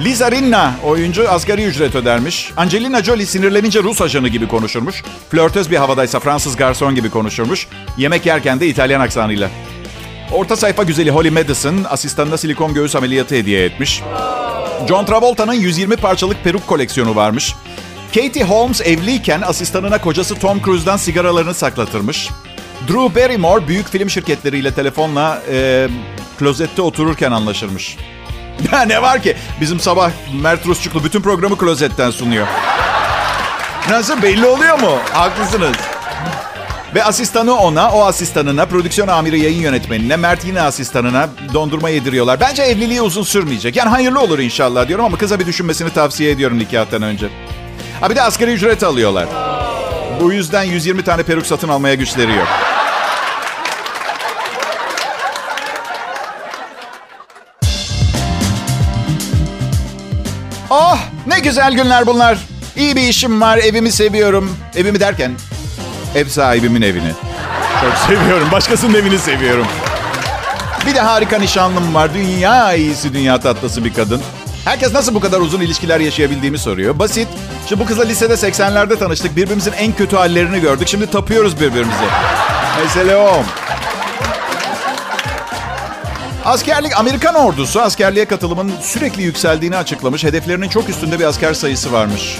Liza 0.00 0.30
Rinna 0.30 0.74
oyuncu 0.84 1.30
asgari 1.30 1.64
ücret 1.64 1.94
ödermiş. 1.94 2.52
Angelina 2.56 3.02
Jolie 3.02 3.26
sinirlenince 3.26 3.82
Rus 3.82 4.02
ajanı 4.02 4.28
gibi 4.28 4.48
konuşurmuş. 4.48 5.02
Flörtöz 5.30 5.70
bir 5.70 5.76
havadaysa 5.76 6.20
Fransız 6.20 6.56
garson 6.56 6.94
gibi 6.94 7.10
konuşurmuş. 7.10 7.66
Yemek 7.98 8.26
yerken 8.26 8.60
de 8.60 8.66
İtalyan 8.66 9.00
aksanıyla. 9.00 9.50
Orta 10.32 10.56
sayfa 10.56 10.82
güzeli 10.82 11.10
Holly 11.10 11.30
Madison 11.30 11.84
asistanına 11.90 12.36
silikon 12.36 12.74
göğüs 12.74 12.96
ameliyatı 12.96 13.34
hediye 13.34 13.64
etmiş. 13.64 14.02
John 14.88 15.04
Travolta'nın 15.04 15.52
120 15.52 15.96
parçalık 15.96 16.44
peruk 16.44 16.66
koleksiyonu 16.66 17.16
varmış. 17.16 17.54
Katie 18.14 18.44
Holmes 18.44 18.80
evliyken 18.80 19.40
asistanına 19.40 20.00
kocası 20.00 20.34
Tom 20.34 20.62
Cruise'dan 20.62 20.96
sigaralarını 20.96 21.54
saklatırmış. 21.54 22.30
Drew 22.88 23.22
Barrymore 23.22 23.68
büyük 23.68 23.88
film 23.88 24.10
şirketleriyle 24.10 24.74
telefonla 24.74 25.42
e, 25.50 25.88
klozette 26.38 26.82
otururken 26.82 27.32
anlaşırmış. 27.32 27.96
Ya 28.72 28.82
ne 28.82 29.02
var 29.02 29.22
ki? 29.22 29.36
Bizim 29.60 29.80
sabah 29.80 30.10
Mert 30.42 30.66
Rusçuklu 30.66 31.04
bütün 31.04 31.20
programı 31.20 31.58
klozetten 31.58 32.10
sunuyor. 32.10 32.46
Nasıl 33.90 34.22
belli 34.22 34.46
oluyor 34.46 34.78
mu? 34.80 34.98
Haklısınız. 35.12 35.76
Ve 36.94 37.04
asistanı 37.04 37.56
ona, 37.56 37.90
o 37.92 38.04
asistanına, 38.04 38.66
prodüksiyon 38.66 39.08
amiri 39.08 39.40
yayın 39.40 39.60
yönetmenine, 39.60 40.16
Mert 40.16 40.44
yine 40.44 40.62
asistanına 40.62 41.28
dondurma 41.54 41.88
yediriyorlar. 41.88 42.40
Bence 42.40 42.62
evliliği 42.62 43.02
uzun 43.02 43.22
sürmeyecek. 43.22 43.76
Yani 43.76 43.88
hayırlı 43.88 44.20
olur 44.20 44.38
inşallah 44.38 44.88
diyorum 44.88 45.04
ama 45.04 45.18
kıza 45.18 45.40
bir 45.40 45.46
düşünmesini 45.46 45.90
tavsiye 45.90 46.30
ediyorum 46.30 46.58
nikahtan 46.58 47.02
önce. 47.02 47.26
Ha 48.00 48.10
bir 48.10 48.16
de 48.16 48.22
asgari 48.22 48.52
ücret 48.52 48.82
alıyorlar. 48.82 49.26
Bu 50.20 50.32
yüzden 50.32 50.62
120 50.62 51.02
tane 51.04 51.22
peruk 51.22 51.46
satın 51.46 51.68
almaya 51.68 51.94
güçleri 51.94 52.30
yok. 52.36 52.48
Güzel 61.44 61.72
günler 61.72 62.06
bunlar. 62.06 62.38
İyi 62.76 62.96
bir 62.96 63.02
işim 63.02 63.40
var, 63.40 63.58
evimi 63.58 63.92
seviyorum. 63.92 64.56
Evimi 64.76 65.00
derken 65.00 65.32
ev 66.14 66.28
sahibimin 66.28 66.82
evini. 66.82 67.12
Çok 67.80 67.98
seviyorum. 67.98 68.48
Başkasının 68.52 68.94
evini 68.94 69.18
seviyorum. 69.18 69.66
Bir 70.86 70.94
de 70.94 71.00
harika 71.00 71.38
nişanlım 71.38 71.94
var. 71.94 72.14
Dünya 72.14 72.74
iyisi, 72.74 73.14
dünya 73.14 73.40
tatlısı 73.40 73.84
bir 73.84 73.94
kadın. 73.94 74.22
Herkes 74.64 74.92
nasıl 74.92 75.14
bu 75.14 75.20
kadar 75.20 75.40
uzun 75.40 75.60
ilişkiler 75.60 76.00
yaşayabildiğimi 76.00 76.58
soruyor. 76.58 76.98
Basit. 76.98 77.28
Şimdi 77.68 77.82
bu 77.82 77.86
kızla 77.86 78.04
lisede 78.04 78.34
80'lerde 78.34 78.98
tanıştık. 78.98 79.36
Birbirimizin 79.36 79.72
en 79.72 79.92
kötü 79.92 80.16
hallerini 80.16 80.60
gördük. 80.60 80.88
Şimdi 80.88 81.06
tapıyoruz 81.06 81.60
birbirimize. 81.60 82.04
Mesele 82.82 83.16
o. 83.16 83.42
Askerlik, 86.44 86.98
Amerikan 86.98 87.34
ordusu 87.34 87.80
askerliğe 87.80 88.24
katılımın 88.24 88.72
sürekli 88.82 89.22
yükseldiğini 89.22 89.76
açıklamış. 89.76 90.24
Hedeflerinin 90.24 90.68
çok 90.68 90.88
üstünde 90.88 91.18
bir 91.18 91.24
asker 91.24 91.54
sayısı 91.54 91.92
varmış. 91.92 92.38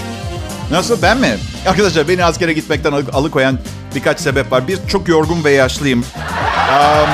Nasıl 0.71 1.01
ben 1.01 1.17
mi? 1.17 1.37
Arkadaşlar 1.67 2.07
beni 2.07 2.25
askere 2.25 2.53
gitmekten 2.53 2.91
al- 2.91 3.03
alıkoyan 3.13 3.59
birkaç 3.95 4.19
sebep 4.19 4.51
var. 4.51 4.67
Bir, 4.67 4.87
çok 4.87 5.07
yorgun 5.07 5.43
ve 5.43 5.51
yaşlıyım. 5.51 5.99
Um, 5.99 7.09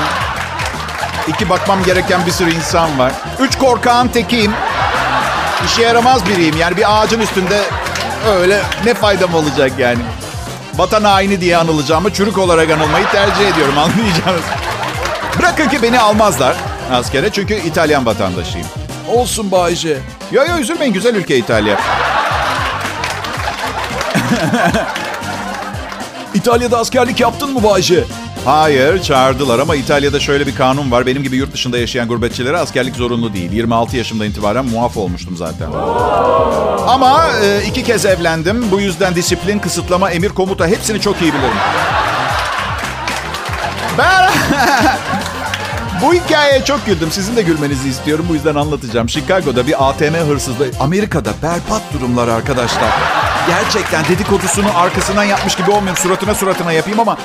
iki, 1.28 1.48
bakmam 1.50 1.84
gereken 1.84 2.26
bir 2.26 2.30
sürü 2.30 2.54
insan 2.54 2.98
var. 2.98 3.12
Üç, 3.40 3.58
korkağın 3.58 4.08
tekiyim. 4.08 4.52
İşe 5.66 5.82
yaramaz 5.82 6.26
biriyim. 6.28 6.56
Yani 6.58 6.76
bir 6.76 7.02
ağacın 7.02 7.20
üstünde 7.20 7.60
öyle 8.40 8.60
ne 8.84 8.94
faydam 8.94 9.34
olacak 9.34 9.72
yani. 9.78 10.00
Vatan 10.74 11.04
haini 11.04 11.40
diye 11.40 11.56
anılacağımı 11.56 12.12
çürük 12.12 12.38
olarak 12.38 12.70
anılmayı 12.70 13.06
tercih 13.12 13.48
ediyorum 13.48 13.74
anlayacağınız. 13.78 14.44
Bırakın 15.38 15.68
ki 15.68 15.82
beni 15.82 16.00
almazlar 16.00 16.56
askere 16.92 17.30
çünkü 17.30 17.54
İtalyan 17.54 18.06
vatandaşıyım. 18.06 18.66
Olsun 19.08 19.50
Bayce. 19.50 19.98
Yo 20.32 20.42
yo 20.48 20.58
üzülmeyin 20.58 20.92
güzel 20.92 21.14
ülke 21.14 21.36
İtalya. 21.36 21.80
İtalya'da 26.34 26.78
askerlik 26.78 27.20
yaptın 27.20 27.52
mı 27.52 27.62
Bayce? 27.62 28.04
Hayır 28.44 29.02
çağırdılar 29.02 29.58
ama 29.58 29.76
İtalya'da 29.76 30.20
şöyle 30.20 30.46
bir 30.46 30.54
kanun 30.54 30.90
var. 30.90 31.06
Benim 31.06 31.22
gibi 31.22 31.36
yurt 31.36 31.52
dışında 31.52 31.78
yaşayan 31.78 32.08
gurbetçilere 32.08 32.58
askerlik 32.58 32.96
zorunlu 32.96 33.34
değil. 33.34 33.52
26 33.52 33.96
yaşımda 33.96 34.26
itibaren 34.26 34.64
muaf 34.64 34.96
olmuştum 34.96 35.36
zaten. 35.36 35.68
Ama 36.88 37.26
e, 37.42 37.62
iki 37.66 37.84
kez 37.84 38.06
evlendim. 38.06 38.70
Bu 38.70 38.80
yüzden 38.80 39.14
disiplin, 39.14 39.58
kısıtlama, 39.58 40.10
emir, 40.10 40.28
komuta 40.28 40.66
hepsini 40.66 41.00
çok 41.00 41.22
iyi 41.22 41.32
bilirim. 41.32 41.56
Ben... 43.98 44.30
Bu 46.02 46.14
hikayeye 46.14 46.64
çok 46.64 46.86
güldüm. 46.86 47.10
Sizin 47.10 47.36
de 47.36 47.42
gülmenizi 47.42 47.88
istiyorum. 47.88 48.26
Bu 48.28 48.34
yüzden 48.34 48.54
anlatacağım. 48.54 49.08
Chicago'da 49.08 49.66
bir 49.66 49.88
ATM 49.88 50.14
hırsızlığı... 50.14 50.70
Amerika'da 50.80 51.30
berbat 51.42 51.82
durumlar 51.94 52.28
arkadaşlar. 52.28 52.90
Gerçekten 53.46 54.04
dedikodusunu 54.04 54.78
arkasından 54.78 55.24
yapmış 55.24 55.56
gibi 55.56 55.70
olmayayım. 55.70 55.96
Suratına 55.96 56.34
suratına 56.34 56.72
yapayım 56.72 57.00
ama... 57.00 57.18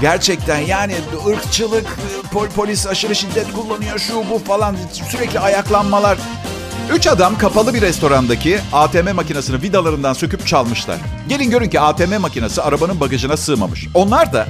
Gerçekten 0.00 0.58
yani 0.58 0.94
ırkçılık, 1.26 1.86
pol- 2.32 2.48
polis 2.48 2.86
aşırı 2.86 3.14
şiddet 3.14 3.52
kullanıyor, 3.52 3.98
şu 3.98 4.14
bu 4.30 4.38
falan. 4.38 4.76
Sürekli 5.10 5.40
ayaklanmalar. 5.40 6.18
Üç 6.92 7.06
adam 7.06 7.38
kapalı 7.38 7.74
bir 7.74 7.80
restorandaki 7.80 8.58
ATM 8.72 9.12
makinesini 9.14 9.62
vidalarından 9.62 10.12
söküp 10.12 10.46
çalmışlar. 10.46 10.96
Gelin 11.28 11.50
görün 11.50 11.68
ki 11.68 11.80
ATM 11.80 12.20
makinesi 12.20 12.62
arabanın 12.62 13.00
bagajına 13.00 13.36
sığmamış. 13.36 13.86
Onlar 13.94 14.32
da 14.32 14.46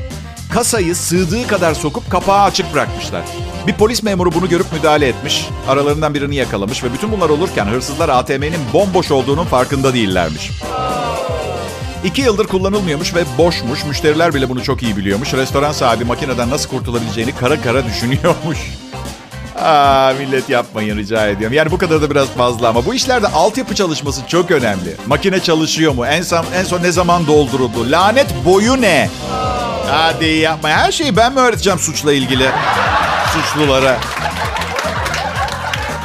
kasayı 0.52 0.96
sığdığı 0.96 1.46
kadar 1.46 1.74
sokup 1.74 2.10
kapağı 2.10 2.42
açık 2.42 2.74
bırakmışlar. 2.74 3.22
Bir 3.66 3.72
polis 3.72 4.02
memuru 4.02 4.32
bunu 4.34 4.48
görüp 4.48 4.72
müdahale 4.72 5.08
etmiş. 5.08 5.48
Aralarından 5.68 6.14
birini 6.14 6.36
yakalamış 6.36 6.84
ve 6.84 6.92
bütün 6.92 7.12
bunlar 7.12 7.28
olurken 7.28 7.64
hırsızlar 7.66 8.08
ATM'nin 8.08 8.58
bomboş 8.72 9.10
olduğunun 9.10 9.44
farkında 9.44 9.94
değillermiş. 9.94 10.50
İki 12.04 12.22
yıldır 12.22 12.46
kullanılmıyormuş 12.46 13.14
ve 13.14 13.24
boşmuş. 13.38 13.84
Müşteriler 13.84 14.34
bile 14.34 14.48
bunu 14.48 14.62
çok 14.62 14.82
iyi 14.82 14.96
biliyormuş. 14.96 15.34
Restoran 15.34 15.72
sahibi 15.72 16.04
makineden 16.04 16.50
nasıl 16.50 16.68
kurtulabileceğini 16.70 17.34
kara 17.36 17.60
kara 17.60 17.84
düşünüyormuş. 17.86 18.58
Aa, 19.62 20.12
millet 20.18 20.48
yapmayın 20.48 20.98
rica 20.98 21.26
ediyorum. 21.28 21.56
Yani 21.56 21.70
bu 21.70 21.78
kadar 21.78 22.02
da 22.02 22.10
biraz 22.10 22.28
fazla 22.28 22.68
ama 22.68 22.86
bu 22.86 22.94
işlerde 22.94 23.28
altyapı 23.28 23.74
çalışması 23.74 24.20
çok 24.28 24.50
önemli. 24.50 24.96
Makine 25.06 25.40
çalışıyor 25.40 25.92
mu? 25.94 26.06
En 26.06 26.22
son, 26.22 26.44
en 26.54 26.64
son 26.64 26.82
ne 26.82 26.92
zaman 26.92 27.26
dolduruldu? 27.26 27.90
Lanet 27.90 28.34
boyu 28.44 28.80
ne? 28.80 29.10
Hadi 29.90 30.26
yapma. 30.26 30.68
Her 30.68 30.92
şeyi 30.92 31.16
ben 31.16 31.32
mi 31.32 31.40
öğreteceğim 31.40 31.78
suçla 31.78 32.12
ilgili? 32.12 32.48
Suçlulara. 33.32 33.96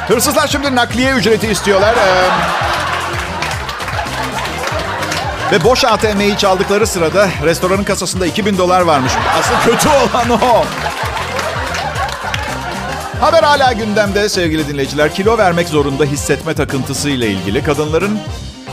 Hırsızlar 0.08 0.48
şimdi 0.48 0.74
nakliye 0.74 1.12
ücreti 1.12 1.48
istiyorlar. 1.48 1.94
Ee, 1.94 2.24
ve 5.52 5.64
boş 5.64 5.84
ATM'yi 5.84 6.36
çaldıkları 6.38 6.86
sırada 6.86 7.28
restoranın 7.44 7.84
kasasında 7.84 8.26
2000 8.26 8.58
dolar 8.58 8.80
varmış. 8.80 9.12
Asıl 9.38 9.70
kötü 9.70 9.88
olan 9.88 10.30
o. 10.30 10.64
Haber 13.20 13.42
hala 13.42 13.72
gündemde 13.72 14.28
sevgili 14.28 14.68
dinleyiciler. 14.68 15.14
Kilo 15.14 15.38
vermek 15.38 15.68
zorunda 15.68 16.04
hissetme 16.04 16.54
takıntısı 16.54 17.10
ile 17.10 17.26
ilgili. 17.26 17.64
Kadınların 17.64 18.18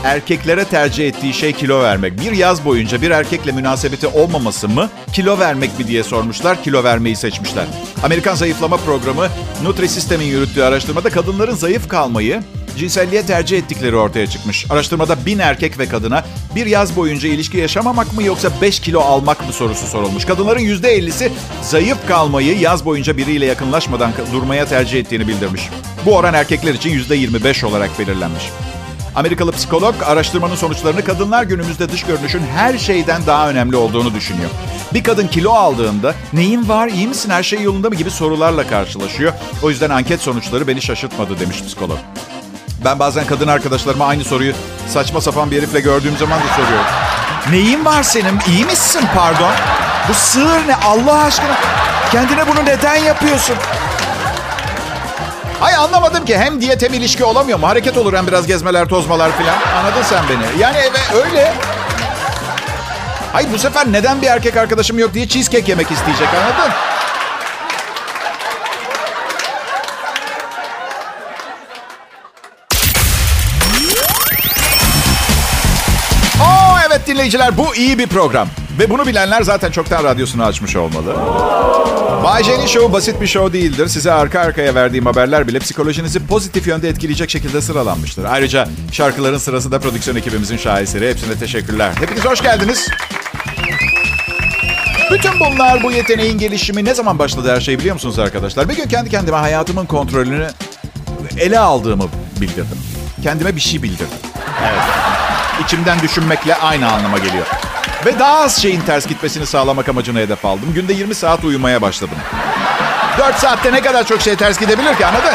erkeklere 0.06 0.64
tercih 0.64 1.08
ettiği 1.08 1.34
şey 1.34 1.52
kilo 1.52 1.82
vermek. 1.82 2.20
Bir 2.20 2.32
yaz 2.32 2.64
boyunca 2.64 3.02
bir 3.02 3.10
erkekle 3.10 3.52
münasebeti 3.52 4.06
olmaması 4.06 4.68
mı, 4.68 4.90
kilo 5.12 5.38
vermek 5.38 5.78
mi 5.78 5.88
diye 5.88 6.02
sormuşlar. 6.02 6.62
Kilo 6.62 6.84
vermeyi 6.84 7.16
seçmişler. 7.16 7.64
Amerikan 8.02 8.34
Zayıflama 8.34 8.76
Programı 8.76 9.28
Nutrisystem'in 9.62 10.24
yürüttüğü 10.24 10.62
araştırmada 10.62 11.10
kadınların 11.10 11.54
zayıf 11.54 11.88
kalmayı 11.88 12.42
cinselliğe 12.78 13.22
tercih 13.22 13.58
ettikleri 13.58 13.96
ortaya 13.96 14.26
çıkmış. 14.26 14.66
Araştırmada 14.70 15.26
bin 15.26 15.38
erkek 15.38 15.78
ve 15.78 15.88
kadına 15.88 16.24
bir 16.54 16.66
yaz 16.66 16.96
boyunca 16.96 17.28
ilişki 17.28 17.58
yaşamamak 17.58 18.14
mı 18.14 18.22
yoksa 18.22 18.48
5 18.62 18.80
kilo 18.80 19.00
almak 19.00 19.46
mı 19.46 19.52
sorusu 19.52 19.86
sorulmuş. 19.86 20.24
Kadınların 20.24 20.60
%50'si 20.60 21.30
zayıf 21.62 22.06
kalmayı 22.08 22.58
yaz 22.58 22.84
boyunca 22.84 23.16
biriyle 23.16 23.46
yakınlaşmadan 23.46 24.12
durmaya 24.32 24.66
tercih 24.66 25.00
ettiğini 25.00 25.28
bildirmiş. 25.28 25.68
Bu 26.04 26.16
oran 26.16 26.34
erkekler 26.34 26.74
için 26.74 26.90
%25 26.90 27.66
olarak 27.66 27.98
belirlenmiş. 27.98 28.44
Amerikalı 29.16 29.52
psikolog 29.52 29.94
araştırmanın 30.04 30.54
sonuçlarını 30.54 31.04
kadınlar 31.04 31.42
günümüzde 31.42 31.88
dış 31.88 32.02
görünüşün 32.02 32.42
her 32.56 32.78
şeyden 32.78 33.26
daha 33.26 33.50
önemli 33.50 33.76
olduğunu 33.76 34.14
düşünüyor. 34.14 34.50
Bir 34.94 35.04
kadın 35.04 35.26
kilo 35.26 35.52
aldığında 35.52 36.14
neyin 36.32 36.68
var, 36.68 36.88
iyi 36.88 37.08
misin, 37.08 37.30
her 37.30 37.42
şey 37.42 37.62
yolunda 37.62 37.88
mı 37.88 37.94
gibi 37.94 38.10
sorularla 38.10 38.66
karşılaşıyor. 38.66 39.32
O 39.62 39.70
yüzden 39.70 39.90
anket 39.90 40.20
sonuçları 40.20 40.68
beni 40.68 40.82
şaşırtmadı 40.82 41.40
demiş 41.40 41.62
psikolog. 41.62 41.98
Ben 42.84 42.98
bazen 42.98 43.26
kadın 43.26 43.48
arkadaşlarıma 43.48 44.06
aynı 44.06 44.24
soruyu 44.24 44.52
saçma 44.88 45.20
sapan 45.20 45.50
bir 45.50 45.56
herifle 45.56 45.80
gördüğüm 45.80 46.16
zaman 46.16 46.38
da 46.38 46.48
soruyorum. 46.56 46.86
Neyin 47.50 47.84
var 47.84 48.02
senin? 48.02 48.38
İyi 48.48 48.64
misin 48.64 49.04
pardon? 49.14 49.52
Bu 50.08 50.14
sığır 50.14 50.68
ne 50.68 50.76
Allah 50.76 51.22
aşkına? 51.22 51.56
Kendine 52.12 52.48
bunu 52.48 52.64
neden 52.64 52.96
yapıyorsun? 52.96 53.56
Ay 55.60 55.74
anlamadım 55.74 56.24
ki 56.24 56.38
hem 56.38 56.60
diyet 56.60 56.82
hem 56.82 56.94
ilişki 56.94 57.24
olamıyor 57.24 57.58
mu? 57.58 57.68
Hareket 57.68 57.96
olur 57.96 58.12
hem 58.12 58.26
biraz 58.26 58.46
gezmeler 58.46 58.88
tozmalar 58.88 59.32
filan. 59.38 59.56
Anladın 59.78 60.02
sen 60.02 60.24
beni. 60.28 60.62
Yani 60.62 60.76
eve 60.76 61.24
öyle. 61.24 61.54
Ay 63.34 63.52
bu 63.52 63.58
sefer 63.58 63.92
neden 63.92 64.22
bir 64.22 64.26
erkek 64.26 64.56
arkadaşım 64.56 64.98
yok 64.98 65.14
diye 65.14 65.28
cheesecake 65.28 65.72
yemek 65.72 65.90
isteyecek 65.90 66.28
anladın? 66.28 66.72
dinleyiciler 77.06 77.58
bu 77.58 77.74
iyi 77.74 77.98
bir 77.98 78.06
program. 78.06 78.48
Ve 78.78 78.90
bunu 78.90 79.06
bilenler 79.06 79.42
zaten 79.42 79.70
çoktan 79.70 80.04
radyosunu 80.04 80.44
açmış 80.44 80.76
olmalı. 80.76 81.16
Bay 82.24 82.44
J'nin 82.44 82.66
şovu 82.66 82.92
basit 82.92 83.20
bir 83.20 83.26
show 83.26 83.52
değildir. 83.52 83.88
Size 83.88 84.12
arka 84.12 84.40
arkaya 84.40 84.74
verdiğim 84.74 85.06
haberler 85.06 85.48
bile 85.48 85.58
psikolojinizi 85.58 86.26
pozitif 86.26 86.66
yönde 86.66 86.88
etkileyecek 86.88 87.30
şekilde 87.30 87.60
sıralanmıştır. 87.60 88.24
Ayrıca 88.24 88.68
şarkıların 88.92 89.38
sırası 89.38 89.72
da 89.72 89.78
prodüksiyon 89.80 90.16
ekibimizin 90.16 90.56
şaheseri. 90.56 91.10
Hepsine 91.10 91.34
teşekkürler. 91.34 91.92
Hepiniz 92.00 92.24
hoş 92.24 92.42
geldiniz. 92.42 92.88
Bütün 95.12 95.40
bunlar 95.40 95.82
bu 95.82 95.92
yeteneğin 95.92 96.38
gelişimi 96.38 96.84
ne 96.84 96.94
zaman 96.94 97.18
başladı 97.18 97.54
her 97.54 97.60
şey 97.60 97.78
biliyor 97.78 97.94
musunuz 97.94 98.18
arkadaşlar? 98.18 98.68
Bir 98.68 98.76
gün 98.76 98.88
kendi 98.88 99.10
kendime 99.10 99.36
hayatımın 99.36 99.86
kontrolünü 99.86 100.48
ele 101.38 101.58
aldığımı 101.58 102.04
bildirdim. 102.40 102.78
Kendime 103.22 103.56
bir 103.56 103.60
şey 103.60 103.82
bildirdim. 103.82 104.18
Evet. 104.62 104.82
İçimden 105.64 106.00
düşünmekle 106.00 106.54
aynı 106.54 106.92
anlama 106.92 107.18
geliyor. 107.18 107.46
Ve 108.06 108.18
daha 108.18 108.40
az 108.40 108.62
şeyin 108.62 108.80
ters 108.80 109.06
gitmesini 109.06 109.46
sağlamak 109.46 109.88
amacını 109.88 110.18
hedef 110.18 110.44
aldım. 110.44 110.74
Günde 110.74 110.92
20 110.92 111.14
saat 111.14 111.44
uyumaya 111.44 111.82
başladım. 111.82 112.16
4 113.18 113.38
saatte 113.38 113.72
ne 113.72 113.82
kadar 113.82 114.06
çok 114.06 114.20
şey 114.20 114.36
ters 114.36 114.58
gidebilir 114.58 114.96
ki 114.96 115.06
anladın? 115.06 115.34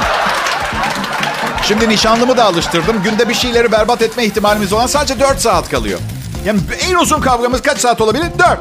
Şimdi 1.64 1.90
nişanlımı 1.90 2.38
da 2.38 2.46
alıştırdım. 2.46 3.04
Günde 3.04 3.30
bir 3.30 3.34
şeyleri 3.34 3.72
berbat 3.72 4.02
etme 4.02 4.26
ihtimalimiz 4.26 4.74
olan 4.74 4.88
sadece 4.88 5.20
4 5.20 5.42
saat 5.42 5.70
kalıyor. 5.70 6.00
Yani 6.46 6.60
en 6.90 6.96
uzun 6.96 7.22
kavgamız 7.22 7.62
kaç 7.62 7.78
saat 7.78 8.02
olabilir? 8.02 8.26
4. 8.40 8.60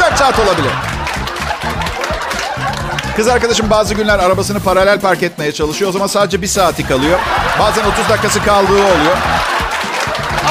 4 0.00 0.18
saat 0.18 0.38
olabilir. 0.38 0.72
Kız 3.16 3.28
arkadaşım 3.28 3.70
bazı 3.70 3.94
günler 3.94 4.18
arabasını 4.18 4.60
paralel 4.60 5.00
park 5.00 5.22
etmeye 5.22 5.52
çalışıyor. 5.52 5.88
O 5.88 5.92
zaman 5.92 6.06
sadece 6.06 6.42
bir 6.42 6.46
saati 6.46 6.86
kalıyor. 6.86 7.18
Bazen 7.60 7.84
30 7.84 8.08
dakikası 8.08 8.44
kaldığı 8.44 8.72
oluyor. 8.72 9.16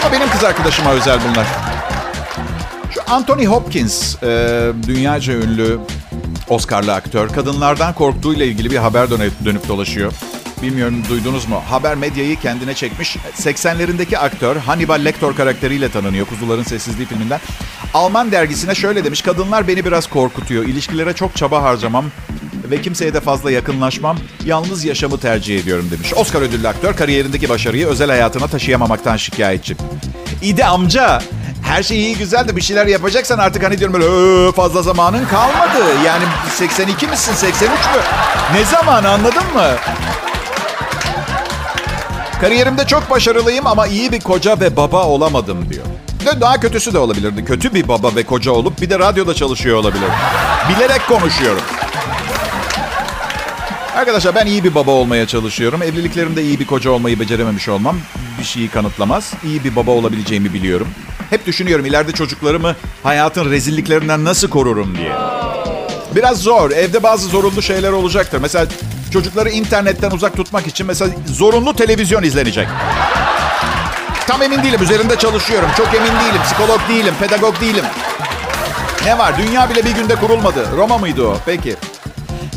Ama 0.01 0.11
benim 0.11 0.29
kız 0.29 0.43
arkadaşıma 0.43 0.91
özel 0.91 1.19
bunlar. 1.29 1.62
Anthony 3.13 3.45
Hopkins, 3.45 4.23
e, 4.23 4.71
dünyaca 4.87 5.33
ünlü 5.33 5.79
Oscar'lı 6.49 6.93
aktör, 6.93 7.29
kadınlardan 7.29 7.93
korktuğuyla 7.93 8.45
ilgili 8.45 8.71
bir 8.71 8.77
haber 8.77 9.09
dönüp, 9.09 9.33
dönüp 9.45 9.67
dolaşıyor. 9.67 10.13
Bilmiyorum 10.61 11.03
duydunuz 11.09 11.47
mu? 11.47 11.61
Haber 11.69 11.95
medyayı 11.95 12.39
kendine 12.39 12.73
çekmiş. 12.73 13.17
80'lerindeki 13.37 14.17
aktör 14.17 14.55
Hannibal 14.55 15.05
Lecter 15.05 15.35
karakteriyle 15.35 15.89
tanınıyor 15.89 16.25
Kuzuların 16.25 16.63
Sessizliği 16.63 17.07
filminden. 17.07 17.39
Alman 17.93 18.31
dergisine 18.31 18.75
şöyle 18.75 19.03
demiş. 19.03 19.21
Kadınlar 19.21 19.67
beni 19.67 19.85
biraz 19.85 20.07
korkutuyor. 20.07 20.63
İlişkilere 20.63 21.13
çok 21.13 21.35
çaba 21.35 21.63
harcamam 21.63 22.05
ve 22.71 22.81
kimseye 22.81 23.13
de 23.13 23.19
fazla 23.19 23.51
yakınlaşmam. 23.51 24.17
Yalnız 24.45 24.85
yaşamı 24.85 25.19
tercih 25.19 25.59
ediyorum 25.59 25.87
demiş. 25.91 26.13
Oscar 26.15 26.41
ödüllü 26.41 26.67
aktör 26.67 26.95
kariyerindeki 26.95 27.49
başarıyı 27.49 27.87
özel 27.87 28.09
hayatına 28.09 28.47
taşıyamamaktan 28.47 29.17
şikayetçi. 29.17 29.75
De 30.57 30.65
amca 30.65 31.21
her 31.63 31.83
şey 31.83 31.97
iyi 31.97 32.17
güzel 32.17 32.47
de 32.47 32.55
bir 32.55 32.61
şeyler 32.61 32.85
yapacaksan 32.87 33.37
artık 33.37 33.63
hani 33.63 33.77
diyorum 33.77 34.01
böyle 34.01 34.51
fazla 34.51 34.81
zamanın 34.81 35.25
kalmadı. 35.25 35.83
Yani 36.05 36.23
82 36.49 37.07
misin 37.07 37.33
83 37.33 37.69
mü? 37.69 38.01
Ne 38.53 38.65
zaman 38.65 39.03
anladın 39.03 39.53
mı? 39.53 39.71
Kariyerimde 42.41 42.87
çok 42.87 43.09
başarılıyım 43.09 43.67
ama 43.67 43.87
iyi 43.87 44.11
bir 44.11 44.19
koca 44.19 44.59
ve 44.59 44.77
baba 44.77 45.05
olamadım 45.05 45.69
diyor. 45.69 45.85
Ve 46.25 46.41
daha 46.41 46.59
kötüsü 46.59 46.93
de 46.93 46.97
olabilirdi. 46.97 47.45
Kötü 47.45 47.73
bir 47.73 47.87
baba 47.87 48.15
ve 48.15 48.23
koca 48.23 48.51
olup 48.51 48.81
bir 48.81 48.89
de 48.89 48.99
radyoda 48.99 49.33
çalışıyor 49.33 49.77
olabilir. 49.77 50.09
Bilerek 50.69 51.07
konuşuyorum. 51.07 51.63
Arkadaşlar 53.95 54.35
ben 54.35 54.45
iyi 54.45 54.63
bir 54.63 54.75
baba 54.75 54.91
olmaya 54.91 55.27
çalışıyorum. 55.27 55.83
Evliliklerimde 55.83 56.43
iyi 56.43 56.59
bir 56.59 56.65
koca 56.65 56.91
olmayı 56.91 57.19
becerememiş 57.19 57.69
olmam 57.69 57.97
bir 58.39 58.43
şeyi 58.43 58.69
kanıtlamaz. 58.69 59.33
İyi 59.45 59.63
bir 59.63 59.75
baba 59.75 59.91
olabileceğimi 59.91 60.53
biliyorum. 60.53 60.87
Hep 61.33 61.45
düşünüyorum 61.45 61.85
ileride 61.85 62.11
çocuklarımı 62.11 62.75
hayatın 63.03 63.51
rezilliklerinden 63.51 64.25
nasıl 64.25 64.49
korurum 64.49 64.97
diye. 64.97 65.11
Biraz 66.15 66.37
zor. 66.37 66.71
Evde 66.71 67.03
bazı 67.03 67.27
zorunlu 67.27 67.61
şeyler 67.61 67.91
olacaktır. 67.91 68.39
Mesela 68.41 68.65
çocukları 69.13 69.49
internetten 69.49 70.11
uzak 70.11 70.37
tutmak 70.37 70.67
için 70.67 70.87
mesela 70.87 71.11
zorunlu 71.25 71.75
televizyon 71.75 72.23
izlenecek. 72.23 72.67
Tam 74.27 74.41
emin 74.41 74.63
değilim. 74.63 74.83
Üzerinde 74.83 75.15
çalışıyorum. 75.15 75.69
Çok 75.77 75.87
emin 75.87 76.07
değilim. 76.07 76.41
Psikolog 76.43 76.79
değilim. 76.89 77.13
Pedagog 77.19 77.61
değilim. 77.61 77.85
Ne 79.05 79.17
var? 79.17 79.37
Dünya 79.37 79.69
bile 79.69 79.85
bir 79.85 79.91
günde 79.91 80.15
kurulmadı. 80.15 80.65
Roma 80.77 80.97
mıydı 80.97 81.27
o? 81.27 81.37
Peki. 81.45 81.75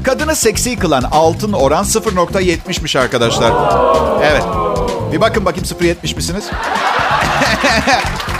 Kadını 0.04 0.36
seksi 0.36 0.78
kılan 0.78 1.02
altın 1.02 1.52
oran 1.52 1.84
0.70'miş 1.84 2.98
arkadaşlar. 2.98 3.52
Evet. 4.22 4.44
Bir 5.12 5.20
bakın 5.20 5.44
bakayım 5.44 5.66
0.70 5.66 6.16
misiniz? 6.16 6.44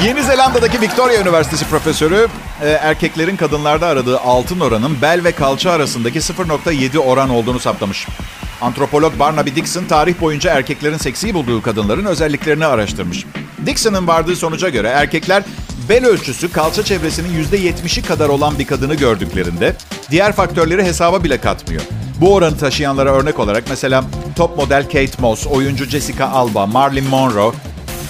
Yeni 0.00 0.22
Zelanda'daki 0.22 0.80
Victoria 0.80 1.20
Üniversitesi 1.20 1.64
profesörü 1.64 2.28
e, 2.62 2.68
erkeklerin 2.68 3.36
kadınlarda 3.36 3.86
aradığı 3.86 4.18
altın 4.20 4.60
oranın 4.60 5.02
bel 5.02 5.24
ve 5.24 5.32
kalça 5.32 5.70
arasındaki 5.70 6.18
0.7 6.18 6.98
oran 6.98 7.30
olduğunu 7.30 7.60
saptamış. 7.60 8.06
Antropolog 8.60 9.18
Barnaby 9.18 9.50
Dixon 9.50 9.84
tarih 9.84 10.20
boyunca 10.20 10.50
erkeklerin 10.50 10.96
seksi 10.96 11.34
bulduğu 11.34 11.62
kadınların 11.62 12.04
özelliklerini 12.04 12.66
araştırmış. 12.66 13.26
Dixon'ın 13.66 14.06
vardığı 14.06 14.36
sonuca 14.36 14.68
göre 14.68 14.88
erkekler 14.88 15.42
bel 15.88 16.06
ölçüsü 16.06 16.52
kalça 16.52 16.82
çevresinin 16.82 17.44
%70'i 17.44 18.02
kadar 18.02 18.28
olan 18.28 18.58
bir 18.58 18.66
kadını 18.66 18.94
gördüklerinde 18.94 19.76
diğer 20.10 20.32
faktörleri 20.32 20.84
hesaba 20.84 21.24
bile 21.24 21.38
katmıyor. 21.40 21.82
Bu 22.20 22.34
oranı 22.34 22.58
taşıyanlara 22.58 23.12
örnek 23.12 23.38
olarak 23.38 23.64
mesela 23.70 24.04
top 24.36 24.56
model 24.56 24.82
Kate 24.82 25.12
Moss, 25.18 25.46
oyuncu 25.46 25.84
Jessica 25.84 26.28
Alba, 26.28 26.66
Marilyn 26.66 27.08
Monroe, 27.08 27.52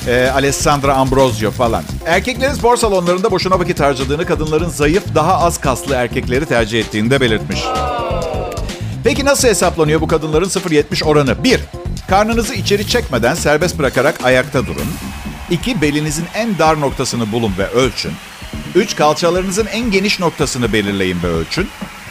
e, 0.06 0.30
Alessandra 0.34 0.94
Ambrosio 0.94 1.50
falan. 1.50 1.84
Erkeklerin 2.06 2.54
spor 2.54 2.76
salonlarında 2.76 3.30
boşuna 3.30 3.58
vakit 3.58 3.80
harcadığını, 3.80 4.26
kadınların 4.26 4.68
zayıf, 4.68 5.14
daha 5.14 5.38
az 5.38 5.60
kaslı 5.60 5.94
erkekleri 5.94 6.46
tercih 6.46 6.80
ettiğini 6.80 7.10
de 7.10 7.20
belirtmiş. 7.20 7.60
Peki 9.04 9.24
nasıl 9.24 9.48
hesaplanıyor 9.48 10.00
bu 10.00 10.08
kadınların 10.08 10.48
0.70 10.48 11.04
oranı? 11.04 11.44
1. 11.44 11.60
Karnınızı 12.08 12.54
içeri 12.54 12.86
çekmeden 12.86 13.34
serbest 13.34 13.78
bırakarak 13.78 14.24
ayakta 14.24 14.66
durun. 14.66 14.86
2. 15.50 15.82
Belinizin 15.82 16.24
en 16.34 16.58
dar 16.58 16.80
noktasını 16.80 17.32
bulun 17.32 17.52
ve 17.58 17.66
ölçün. 17.66 18.12
3. 18.74 18.96
Kalçalarınızın 18.96 19.66
en 19.66 19.90
geniş 19.90 20.20
noktasını 20.20 20.72
belirleyin 20.72 21.22
ve 21.22 21.26
ölçün. 21.26 21.68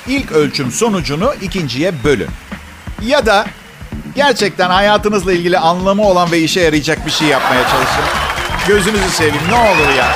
İlk 0.08 0.32
ölçüm 0.32 0.72
sonucunu 0.72 1.34
ikinciye 1.42 2.04
bölün. 2.04 2.30
Ya 3.06 3.26
da 3.26 3.46
gerçekten 4.16 4.70
hayatınızla 4.70 5.34
ilgili 5.34 5.60
anlamı 5.60 6.08
olan 6.08 6.32
ve 6.32 6.40
işe 6.40 6.62
yarayacak 6.62 7.06
bir 7.06 7.12
şey 7.12 7.28
yapmaya 7.28 7.64
çalışın. 7.64 8.04
Gözünüzü 8.68 9.10
seveyim 9.10 9.48
ne 9.50 9.56
olur 9.56 9.96
ya. 9.98 10.08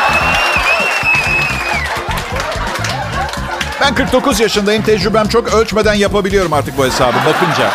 Ben 3.82 3.96
49 3.96 4.40
yaşındayım. 4.40 4.84
Tecrübem 4.84 5.28
çok. 5.28 5.54
Ölçmeden 5.54 5.94
yapabiliyorum 5.94 6.54
artık 6.54 6.78
bu 6.78 6.86
hesabı 6.86 7.18
bakınca. 7.26 7.72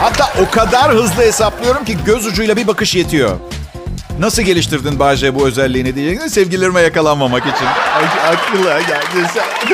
Hatta 0.00 0.32
o 0.42 0.50
kadar 0.50 0.92
hızlı 0.92 1.22
hesaplıyorum 1.22 1.84
ki 1.84 1.96
göz 2.04 2.26
ucuyla 2.26 2.56
bir 2.56 2.66
bakış 2.66 2.94
yetiyor. 2.94 3.36
Nasıl 4.18 4.42
geliştirdin 4.42 4.98
Bahçe 4.98 5.34
bu 5.34 5.46
özelliğini 5.46 5.94
diye 5.94 6.28
sevgililerime 6.28 6.80
yakalanmamak 6.80 7.42
için. 7.42 7.66
Aklıma 8.26 8.80
geldi 8.80 9.30
sen. 9.34 9.68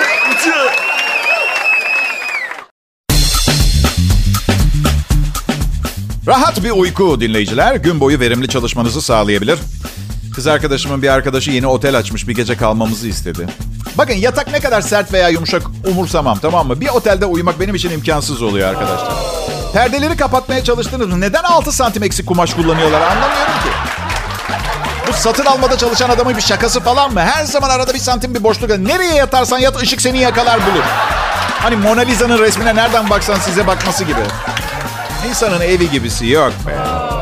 Rahat 6.26 6.64
bir 6.64 6.70
uyku 6.70 7.20
dinleyiciler 7.20 7.74
gün 7.74 8.00
boyu 8.00 8.20
verimli 8.20 8.48
çalışmanızı 8.48 9.02
sağlayabilir. 9.02 9.58
Kız 10.34 10.46
arkadaşımın 10.46 11.02
bir 11.02 11.08
arkadaşı 11.08 11.50
yeni 11.50 11.66
otel 11.66 11.98
açmış 11.98 12.28
bir 12.28 12.34
gece 12.34 12.56
kalmamızı 12.56 13.08
istedi. 13.08 13.46
Bakın 13.98 14.14
yatak 14.14 14.52
ne 14.52 14.60
kadar 14.60 14.80
sert 14.80 15.12
veya 15.12 15.28
yumuşak 15.28 15.62
umursamam 15.90 16.38
tamam 16.38 16.66
mı? 16.66 16.80
Bir 16.80 16.88
otelde 16.88 17.26
uyumak 17.26 17.60
benim 17.60 17.74
için 17.74 17.90
imkansız 17.90 18.42
oluyor 18.42 18.68
arkadaşlar. 18.68 19.12
Perdeleri 19.72 20.16
kapatmaya 20.16 20.64
çalıştınız 20.64 21.08
mı? 21.08 21.20
Neden 21.20 21.42
6 21.42 21.72
santim 21.72 22.02
eksik 22.02 22.26
kumaş 22.26 22.54
kullanıyorlar 22.54 23.00
anlamıyorum 23.00 23.52
ki. 23.52 23.68
Bu 25.08 25.12
satın 25.12 25.44
almada 25.44 25.78
çalışan 25.78 26.10
adamın 26.10 26.36
bir 26.36 26.42
şakası 26.42 26.80
falan 26.80 27.12
mı? 27.12 27.20
Her 27.20 27.44
zaman 27.44 27.70
arada 27.70 27.94
bir 27.94 27.98
santim 27.98 28.34
bir 28.34 28.44
boşluk. 28.44 28.78
Nereye 28.78 29.14
yatarsan 29.14 29.58
yat 29.58 29.82
ışık 29.82 30.02
seni 30.02 30.18
yakalar 30.18 30.60
bulur. 30.60 30.84
Hani 31.58 31.76
Mona 31.76 32.00
Lisa'nın 32.00 32.38
resmine 32.38 32.74
nereden 32.74 33.10
baksan 33.10 33.38
size 33.38 33.66
bakması 33.66 34.04
gibi. 34.04 34.20
İnsanın 35.28 35.60
evi 35.60 35.90
gibisi 35.90 36.26
yok 36.26 36.52
be. 36.66 37.13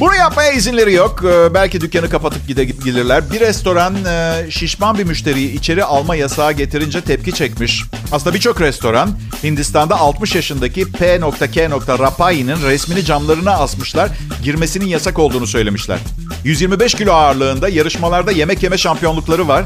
Bunu 0.00 0.14
yapmaya 0.14 0.52
izinleri 0.52 0.92
yok. 0.92 1.24
Ee, 1.24 1.54
belki 1.54 1.80
dükkanı 1.80 2.08
kapatıp 2.08 2.48
gide 2.48 2.64
gelirler. 2.64 3.32
Bir 3.32 3.40
restoran 3.40 3.94
e, 4.04 4.46
şişman 4.50 4.98
bir 4.98 5.04
müşteriyi 5.04 5.52
içeri 5.52 5.84
alma 5.84 6.16
yasağı 6.16 6.52
getirince 6.52 7.00
tepki 7.00 7.32
çekmiş. 7.32 7.82
Aslında 8.12 8.34
birçok 8.34 8.60
restoran 8.60 9.10
Hindistan'da 9.44 10.00
60 10.00 10.34
yaşındaki 10.34 10.92
P.K. 10.92 11.70
Rapai'nin 11.98 12.62
resmini 12.62 13.04
camlarına 13.04 13.50
asmışlar. 13.50 14.10
Girmesinin 14.44 14.86
yasak 14.86 15.18
olduğunu 15.18 15.46
söylemişler. 15.46 15.98
125 16.44 16.94
kilo 16.94 17.12
ağırlığında 17.12 17.68
yarışmalarda 17.68 18.32
yemek 18.32 18.62
yeme 18.62 18.78
şampiyonlukları 18.78 19.48
var. 19.48 19.64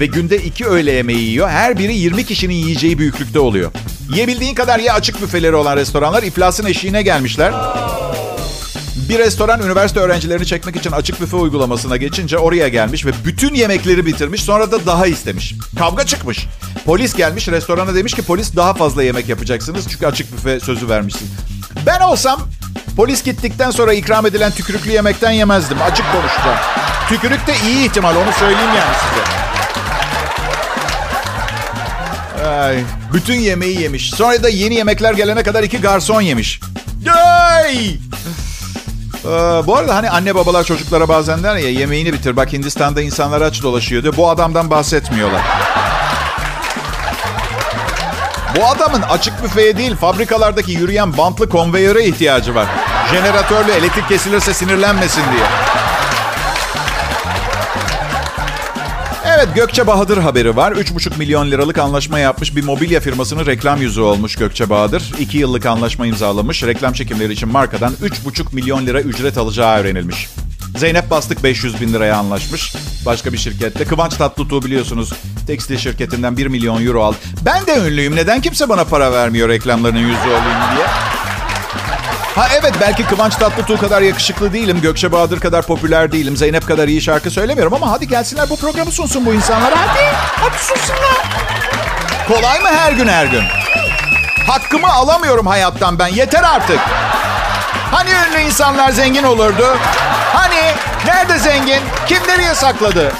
Ve 0.00 0.06
günde 0.06 0.36
iki 0.36 0.66
öğle 0.66 0.92
yemeği 0.92 1.20
yiyor. 1.20 1.48
Her 1.48 1.78
biri 1.78 1.94
20 1.94 2.24
kişinin 2.24 2.54
yiyeceği 2.54 2.98
büyüklükte 2.98 3.38
oluyor. 3.38 3.70
Yiyebildiğin 4.14 4.54
kadar 4.54 4.78
ye 4.78 4.92
açık 4.92 5.22
büfeleri 5.22 5.54
olan 5.54 5.76
restoranlar 5.76 6.22
iflasın 6.22 6.66
eşiğine 6.66 7.02
gelmişler. 7.02 7.52
Bir 8.96 9.18
restoran 9.18 9.62
üniversite 9.62 10.00
öğrencilerini 10.00 10.46
çekmek 10.46 10.76
için 10.76 10.92
açık 10.92 11.20
büfe 11.20 11.36
uygulamasına 11.36 11.96
geçince 11.96 12.38
oraya 12.38 12.68
gelmiş 12.68 13.06
ve 13.06 13.10
bütün 13.24 13.54
yemekleri 13.54 14.06
bitirmiş. 14.06 14.42
Sonra 14.42 14.72
da 14.72 14.86
daha 14.86 15.06
istemiş. 15.06 15.54
Kavga 15.78 16.06
çıkmış. 16.06 16.46
Polis 16.84 17.14
gelmiş 17.14 17.48
restorana 17.48 17.94
demiş 17.94 18.14
ki 18.14 18.22
polis 18.22 18.56
daha 18.56 18.74
fazla 18.74 19.02
yemek 19.02 19.28
yapacaksınız 19.28 19.88
çünkü 19.88 20.06
açık 20.06 20.32
büfe 20.32 20.60
sözü 20.60 20.88
vermişsin. 20.88 21.30
Ben 21.86 22.00
olsam 22.00 22.40
polis 22.96 23.22
gittikten 23.22 23.70
sonra 23.70 23.92
ikram 23.92 24.26
edilen 24.26 24.52
tükürüklü 24.52 24.90
yemekten 24.90 25.30
yemezdim. 25.30 25.82
Açık 25.82 26.06
konuşacağım. 26.12 26.58
Tükürük 27.08 27.46
de 27.46 27.54
iyi 27.66 27.88
ihtimal 27.88 28.16
onu 28.16 28.32
söyleyeyim 28.32 28.70
yani 28.76 28.96
size. 29.00 29.42
Ay, 32.48 32.78
bütün 33.12 33.34
yemeği 33.34 33.80
yemiş. 33.80 34.10
Sonra 34.10 34.42
da 34.42 34.48
yeni 34.48 34.74
yemekler 34.74 35.14
gelene 35.14 35.42
kadar 35.42 35.62
iki 35.62 35.80
garson 35.80 36.20
yemiş. 36.20 36.60
Ay! 37.14 37.96
Ee, 39.24 39.28
bu 39.66 39.76
arada 39.76 39.94
hani 39.94 40.10
anne 40.10 40.34
babalar 40.34 40.64
çocuklara 40.64 41.08
bazen 41.08 41.42
der 41.42 41.56
ya 41.56 41.70
yemeğini 41.70 42.12
bitir. 42.12 42.36
Bak 42.36 42.52
Hindistan'da 42.52 43.02
insanlar 43.02 43.40
aç 43.40 43.62
dolaşıyor 43.62 44.02
diyor. 44.02 44.16
Bu 44.16 44.30
adamdan 44.30 44.70
bahsetmiyorlar. 44.70 45.40
Bu 48.56 48.66
adamın 48.66 49.02
açık 49.02 49.42
büfeye 49.42 49.76
değil 49.76 49.96
fabrikalardaki 49.96 50.72
yürüyen 50.72 51.18
bantlı 51.18 51.48
konveyöre 51.48 52.04
ihtiyacı 52.04 52.54
var. 52.54 52.66
Jeneratörlü 53.10 53.70
elektrik 53.70 54.08
kesilirse 54.08 54.54
sinirlenmesin 54.54 55.22
diye. 55.22 55.44
Evet 59.44 59.56
Gökçe 59.56 59.86
Bahadır 59.86 60.18
haberi 60.18 60.56
var. 60.56 60.72
3,5 60.72 61.18
milyon 61.18 61.50
liralık 61.50 61.78
anlaşma 61.78 62.18
yapmış 62.18 62.56
bir 62.56 62.64
mobilya 62.64 63.00
firmasının 63.00 63.46
reklam 63.46 63.82
yüzü 63.82 64.00
olmuş 64.00 64.36
Gökçe 64.36 64.70
Bahadır. 64.70 65.12
2 65.18 65.38
yıllık 65.38 65.66
anlaşma 65.66 66.06
imzalamış. 66.06 66.62
Reklam 66.62 66.92
çekimleri 66.92 67.32
için 67.32 67.48
markadan 67.48 67.92
3,5 67.92 68.54
milyon 68.54 68.86
lira 68.86 69.00
ücret 69.00 69.38
alacağı 69.38 69.78
öğrenilmiş. 69.78 70.28
Zeynep 70.76 71.10
Bastık 71.10 71.44
500 71.44 71.80
bin 71.80 71.92
liraya 71.92 72.16
anlaşmış. 72.16 72.74
Başka 73.06 73.32
bir 73.32 73.38
şirkette. 73.38 73.84
Kıvanç 73.84 74.16
Tatlıtuğ 74.16 74.62
biliyorsunuz 74.62 75.12
tekstil 75.46 75.78
şirketinden 75.78 76.36
1 76.36 76.46
milyon 76.46 76.86
euro 76.86 77.02
aldı. 77.02 77.16
Ben 77.44 77.66
de 77.66 77.88
ünlüyüm. 77.88 78.16
Neden 78.16 78.40
kimse 78.40 78.68
bana 78.68 78.84
para 78.84 79.12
vermiyor 79.12 79.48
reklamlarının 79.48 80.00
yüzü 80.00 80.28
olayım 80.28 80.60
diye? 80.76 80.86
Ha 82.34 82.48
evet 82.60 82.72
belki 82.80 83.06
Kıvanç 83.06 83.34
Tatlıtuğ 83.36 83.78
kadar 83.78 84.02
yakışıklı 84.02 84.52
değilim. 84.52 84.80
Gökçe 84.82 85.12
Bahadır 85.12 85.40
kadar 85.40 85.66
popüler 85.66 86.12
değilim. 86.12 86.36
Zeynep 86.36 86.66
kadar 86.66 86.88
iyi 86.88 87.02
şarkı 87.02 87.30
söylemiyorum 87.30 87.74
ama 87.74 87.90
hadi 87.90 88.08
gelsinler 88.08 88.50
bu 88.50 88.56
programı 88.56 88.92
sunsun 88.92 89.26
bu 89.26 89.34
insanlar. 89.34 89.72
Hadi, 89.74 90.16
hadi 90.40 90.58
sunsunlar. 90.58 91.22
Kolay 92.28 92.60
mı 92.60 92.68
her 92.68 92.92
gün 92.92 93.08
her 93.08 93.26
gün? 93.26 93.42
Hakkımı 94.46 94.92
alamıyorum 94.92 95.46
hayattan 95.46 95.98
ben. 95.98 96.06
Yeter 96.06 96.42
artık. 96.42 96.78
Hani 97.90 98.10
ünlü 98.10 98.40
insanlar 98.40 98.90
zengin 98.90 99.22
olurdu? 99.22 99.76
Hani? 100.32 100.60
Nerede 101.06 101.38
zengin? 101.38 101.80
Kim 102.06 102.18
nereye 102.28 102.54
sakladı? 102.54 103.12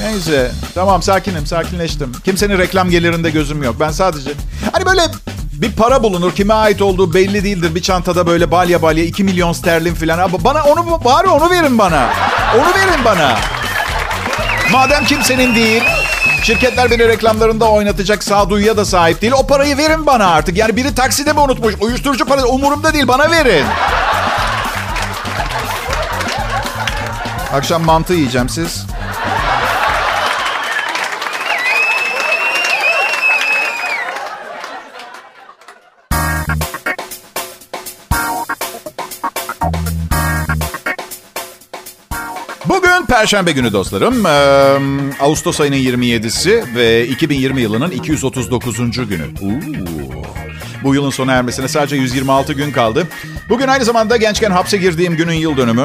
Neyse. 0.00 0.50
Tamam 0.74 1.02
sakinim, 1.02 1.46
sakinleştim. 1.46 2.12
Kimsenin 2.24 2.58
reklam 2.58 2.90
gelirinde 2.90 3.30
gözüm 3.30 3.62
yok. 3.62 3.76
Ben 3.80 3.90
sadece... 3.90 4.30
Hani 4.72 4.86
böyle 4.86 5.02
bir 5.60 5.72
para 5.72 6.02
bulunur. 6.02 6.34
Kime 6.34 6.54
ait 6.54 6.82
olduğu 6.82 7.14
belli 7.14 7.44
değildir. 7.44 7.74
Bir 7.74 7.82
çantada 7.82 8.26
böyle 8.26 8.50
balya 8.50 8.82
balya 8.82 9.04
2 9.04 9.24
milyon 9.24 9.52
sterlin 9.52 9.94
falan. 9.94 10.30
Bana 10.44 10.62
onu 10.62 11.04
bari 11.04 11.26
onu 11.28 11.50
verin 11.50 11.78
bana. 11.78 12.08
Onu 12.54 12.74
verin 12.74 13.04
bana. 13.04 13.36
Madem 14.72 15.04
kimsenin 15.04 15.54
değil, 15.54 15.82
şirketler 16.42 16.90
beni 16.90 17.08
reklamlarında 17.08 17.70
oynatacak 17.70 18.24
sağduyuya 18.24 18.76
da 18.76 18.84
sahip 18.84 19.22
değil. 19.22 19.32
O 19.32 19.46
parayı 19.46 19.76
verin 19.76 20.06
bana 20.06 20.26
artık. 20.26 20.56
Yani 20.56 20.76
biri 20.76 20.94
takside 20.94 21.32
mi 21.32 21.40
unutmuş? 21.40 21.74
Uyuşturucu 21.80 22.24
parası 22.24 22.48
umurumda 22.48 22.92
değil. 22.92 23.08
Bana 23.08 23.30
verin. 23.30 23.66
Akşam 27.52 27.84
mantı 27.84 28.14
yiyeceğim 28.14 28.48
siz. 28.48 28.86
Perşembe 43.08 43.52
günü 43.52 43.72
dostlarım. 43.72 44.26
Ee, 44.26 45.20
Ağustos 45.20 45.60
ayının 45.60 45.76
27'si 45.76 46.74
ve 46.74 47.06
2020 47.06 47.60
yılının 47.60 47.90
239. 47.90 48.76
günü. 49.08 49.24
Oo. 49.42 49.48
Bu 50.82 50.94
yılın 50.94 51.10
sona 51.10 51.32
ermesine 51.32 51.68
sadece 51.68 51.96
126 51.96 52.52
gün 52.52 52.72
kaldı. 52.72 53.06
Bugün 53.48 53.68
aynı 53.68 53.84
zamanda 53.84 54.16
gençken 54.16 54.50
hapse 54.50 54.76
girdiğim 54.76 55.16
günün 55.16 55.32
yıl 55.32 55.56
dönümü. 55.56 55.82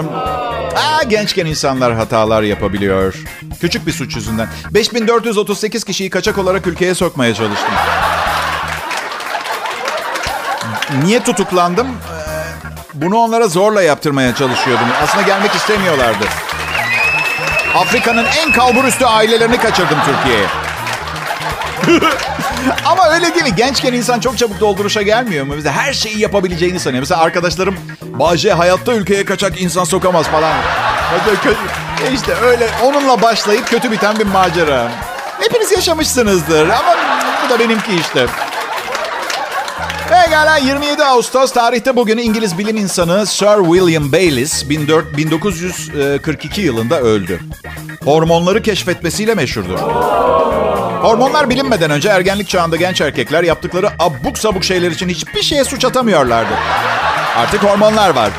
Aa, 0.75 1.03
gençken 1.09 1.45
insanlar 1.45 1.93
hatalar 1.93 2.41
yapabiliyor. 2.43 3.15
Küçük 3.61 3.87
bir 3.87 3.91
suç 3.91 4.15
yüzünden. 4.15 4.47
5438 4.71 5.83
kişiyi 5.83 6.09
kaçak 6.09 6.37
olarak 6.37 6.67
ülkeye 6.67 6.95
sokmaya 6.95 7.33
çalıştım. 7.33 7.73
Niye 11.03 11.23
tutuklandım? 11.23 11.87
Bunu 12.93 13.17
onlara 13.17 13.47
zorla 13.47 13.81
yaptırmaya 13.81 14.35
çalışıyordum. 14.35 14.87
Aslında 15.03 15.23
gelmek 15.23 15.55
istemiyorlardı. 15.55 16.25
Afrika'nın 17.75 18.25
en 18.25 18.51
kalburüstü 18.51 19.05
ailelerini 19.05 19.57
kaçırdım 19.57 19.97
Türkiye'ye. 20.05 20.45
Ama 22.85 23.09
öyle 23.09 23.35
değil 23.35 23.45
mi? 23.45 23.55
Gençken 23.55 23.93
insan 23.93 24.19
çok 24.19 24.37
çabuk 24.37 24.59
dolduruşa 24.59 25.01
gelmiyor 25.01 25.45
mu? 25.45 25.53
Mesela 25.55 25.75
her 25.75 25.93
şeyi 25.93 26.19
yapabileceğini 26.19 26.79
sanıyor. 26.79 27.01
Mesela 27.01 27.21
arkadaşlarım 27.21 27.75
Bahçe 28.01 28.53
hayatta 28.53 28.93
ülkeye 28.93 29.25
kaçak 29.25 29.61
insan 29.61 29.83
sokamaz 29.83 30.27
falan. 30.27 30.53
İşte 32.13 32.33
öyle 32.35 32.69
onunla 32.83 33.21
başlayıp 33.21 33.67
kötü 33.67 33.91
biten 33.91 34.19
bir 34.19 34.25
macera. 34.25 34.91
Hepiniz 35.39 35.71
yaşamışsınızdır 35.71 36.69
ama 36.69 36.95
bu 37.45 37.49
da 37.49 37.59
benimki 37.59 37.95
işte. 37.95 38.25
Pekala 40.09 40.57
27 40.57 41.03
Ağustos 41.03 41.53
tarihte 41.53 41.95
bugün 41.95 42.17
İngiliz 42.17 42.57
bilim 42.57 42.77
insanı 42.77 43.25
Sir 43.25 43.63
William 43.63 44.11
Bayliss 44.11 44.69
1942 44.69 46.61
yılında 46.61 46.99
öldü. 46.99 47.39
Hormonları 48.03 48.61
keşfetmesiyle 48.61 49.35
meşhurdur. 49.35 49.79
Hormonlar 51.01 51.49
bilinmeden 51.49 51.91
önce 51.91 52.09
ergenlik 52.09 52.49
çağında 52.49 52.75
genç 52.75 53.01
erkekler 53.01 53.43
yaptıkları 53.43 53.89
abuk 53.99 54.37
sabuk 54.37 54.63
şeyler 54.63 54.91
için 54.91 55.09
hiçbir 55.09 55.43
şeye 55.43 55.63
suç 55.63 55.85
atamıyorlardı. 55.85 56.53
Artık 57.37 57.63
hormonlar 57.63 58.09
var. 58.09 58.29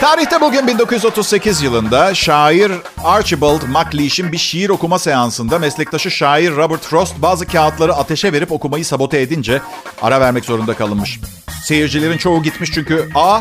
Tarihte 0.00 0.40
bugün 0.40 0.66
1938 0.66 1.62
yılında 1.62 2.14
şair 2.14 2.72
Archibald 3.04 3.62
MacLeish'in 3.62 4.32
bir 4.32 4.38
şiir 4.38 4.68
okuma 4.68 4.98
seansında 4.98 5.58
meslektaşı 5.58 6.10
şair 6.10 6.56
Robert 6.56 6.82
Frost 6.82 7.14
bazı 7.18 7.46
kağıtları 7.46 7.94
ateşe 7.94 8.32
verip 8.32 8.52
okumayı 8.52 8.84
sabote 8.84 9.20
edince 9.20 9.60
ara 10.02 10.20
vermek 10.20 10.44
zorunda 10.44 10.74
kalınmış. 10.74 11.20
Seyircilerin 11.64 12.18
çoğu 12.18 12.42
gitmiş 12.42 12.70
çünkü 12.74 13.08
A. 13.14 13.40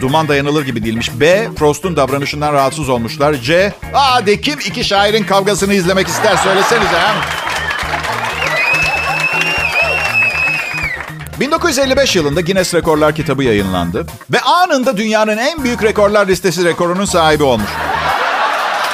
Duman 0.00 0.28
dayanılır 0.28 0.64
gibi 0.64 0.84
değilmiş. 0.84 1.10
B. 1.20 1.48
Frost'un 1.58 1.96
davranışından 1.96 2.52
rahatsız 2.52 2.88
olmuşlar. 2.88 3.34
C. 3.34 3.72
A. 3.94 4.26
De 4.26 4.40
kim 4.40 4.58
iki 4.66 4.84
şairin 4.84 5.24
kavgasını 5.24 5.74
izlemek 5.74 6.08
ister 6.08 6.36
söylesenize. 6.36 6.98
He? 6.98 7.59
1955 11.40 12.16
yılında 12.16 12.40
Guinness 12.40 12.74
Rekorlar 12.74 13.14
kitabı 13.14 13.44
yayınlandı 13.44 14.06
ve 14.30 14.40
anında 14.40 14.96
dünyanın 14.96 15.36
en 15.36 15.64
büyük 15.64 15.82
rekorlar 15.82 16.28
listesi 16.28 16.64
rekorunun 16.64 17.04
sahibi 17.04 17.42
olmuş. 17.42 17.70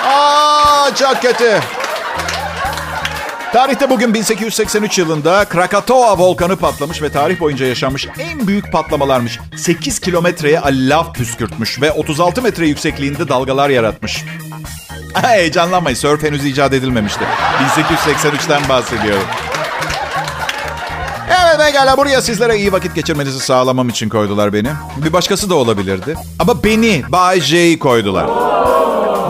Aa 0.06 0.94
çok 0.94 1.22
kötü. 1.22 1.60
Tarihte 3.52 3.90
bugün 3.90 4.14
1883 4.14 4.98
yılında 4.98 5.44
Krakatoa 5.44 6.18
volkanı 6.18 6.56
patlamış 6.56 7.02
ve 7.02 7.12
tarih 7.12 7.40
boyunca 7.40 7.66
yaşanmış 7.66 8.08
en 8.18 8.46
büyük 8.46 8.72
patlamalarmış. 8.72 9.38
8 9.56 9.98
kilometreye 9.98 10.60
lav 10.64 11.12
püskürtmüş 11.12 11.80
ve 11.80 11.92
36 11.92 12.42
metre 12.42 12.68
yüksekliğinde 12.68 13.28
dalgalar 13.28 13.70
yaratmış. 13.70 14.24
Heyecanlanmayın, 15.14 15.96
sörf 15.96 16.22
henüz 16.22 16.44
icat 16.44 16.72
edilmemişti. 16.72 17.24
1883'ten 17.78 18.68
bahsediyorum. 18.68 19.26
Pekala 21.58 21.96
buraya 21.96 22.22
sizlere 22.22 22.56
iyi 22.56 22.72
vakit 22.72 22.94
geçirmenizi 22.94 23.40
sağlamam 23.40 23.88
için 23.88 24.08
koydular 24.08 24.52
beni. 24.52 24.68
Bir 24.96 25.12
başkası 25.12 25.50
da 25.50 25.54
olabilirdi. 25.54 26.14
Ama 26.38 26.64
beni, 26.64 27.02
Bay 27.08 27.40
J'yi 27.40 27.78
koydular. 27.78 28.26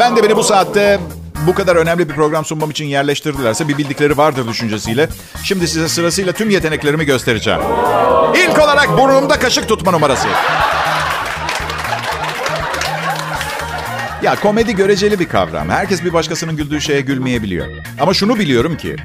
Ben 0.01 0.17
de 0.17 0.23
beni 0.23 0.37
bu 0.37 0.45
saatte 0.45 1.01
bu 1.47 1.55
kadar 1.55 1.77
önemli 1.77 2.09
bir 2.09 2.15
program 2.15 2.45
sunmam 2.45 2.71
için 2.71 2.85
yerleştirdilerse 2.85 3.69
bir 3.69 3.79
bildikleri 3.79 4.17
vardır 4.17 4.49
düşüncesiyle. 4.49 5.09
Şimdi 5.45 5.69
size 5.69 5.89
sırasıyla 5.89 6.33
tüm 6.33 6.51
yeteneklerimi 6.51 7.05
göstereceğim. 7.05 7.61
İlk 8.35 8.59
olarak 8.59 8.99
burnumda 8.99 9.39
kaşık 9.39 9.69
tutma 9.69 9.91
numarası. 9.91 10.29
Ya 14.23 14.41
komedi 14.41 14.77
göreceli 14.77 15.19
bir 15.19 15.29
kavram. 15.29 15.69
Herkes 15.69 16.05
bir 16.05 16.13
başkasının 16.13 16.57
güldüğü 16.57 16.81
şeye 16.81 17.01
gülmeyebiliyor. 17.01 17.67
Ama 18.01 18.15
şunu 18.15 18.39
biliyorum 18.39 18.77
ki... 18.77 18.97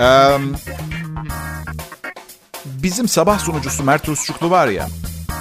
Ee, 0.00 0.30
bizim 2.82 3.08
sabah 3.08 3.38
sunucusu 3.38 3.82
Mert 3.84 4.08
Rusçuklu 4.08 4.50
var 4.50 4.66
ya. 4.66 4.88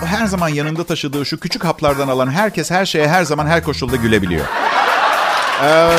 her 0.06 0.26
zaman 0.26 0.50
yanında 0.50 0.84
taşıdığı 0.84 1.26
şu 1.26 1.40
küçük 1.40 1.64
haplardan 1.66 2.08
alan 2.08 2.32
herkes 2.32 2.72
her 2.72 2.86
şeye 2.86 3.08
her 3.08 3.24
zaman 3.24 3.48
her 3.48 3.64
koşulda 3.64 3.96
gülebiliyor. 3.96 4.46
Ee, 5.64 5.90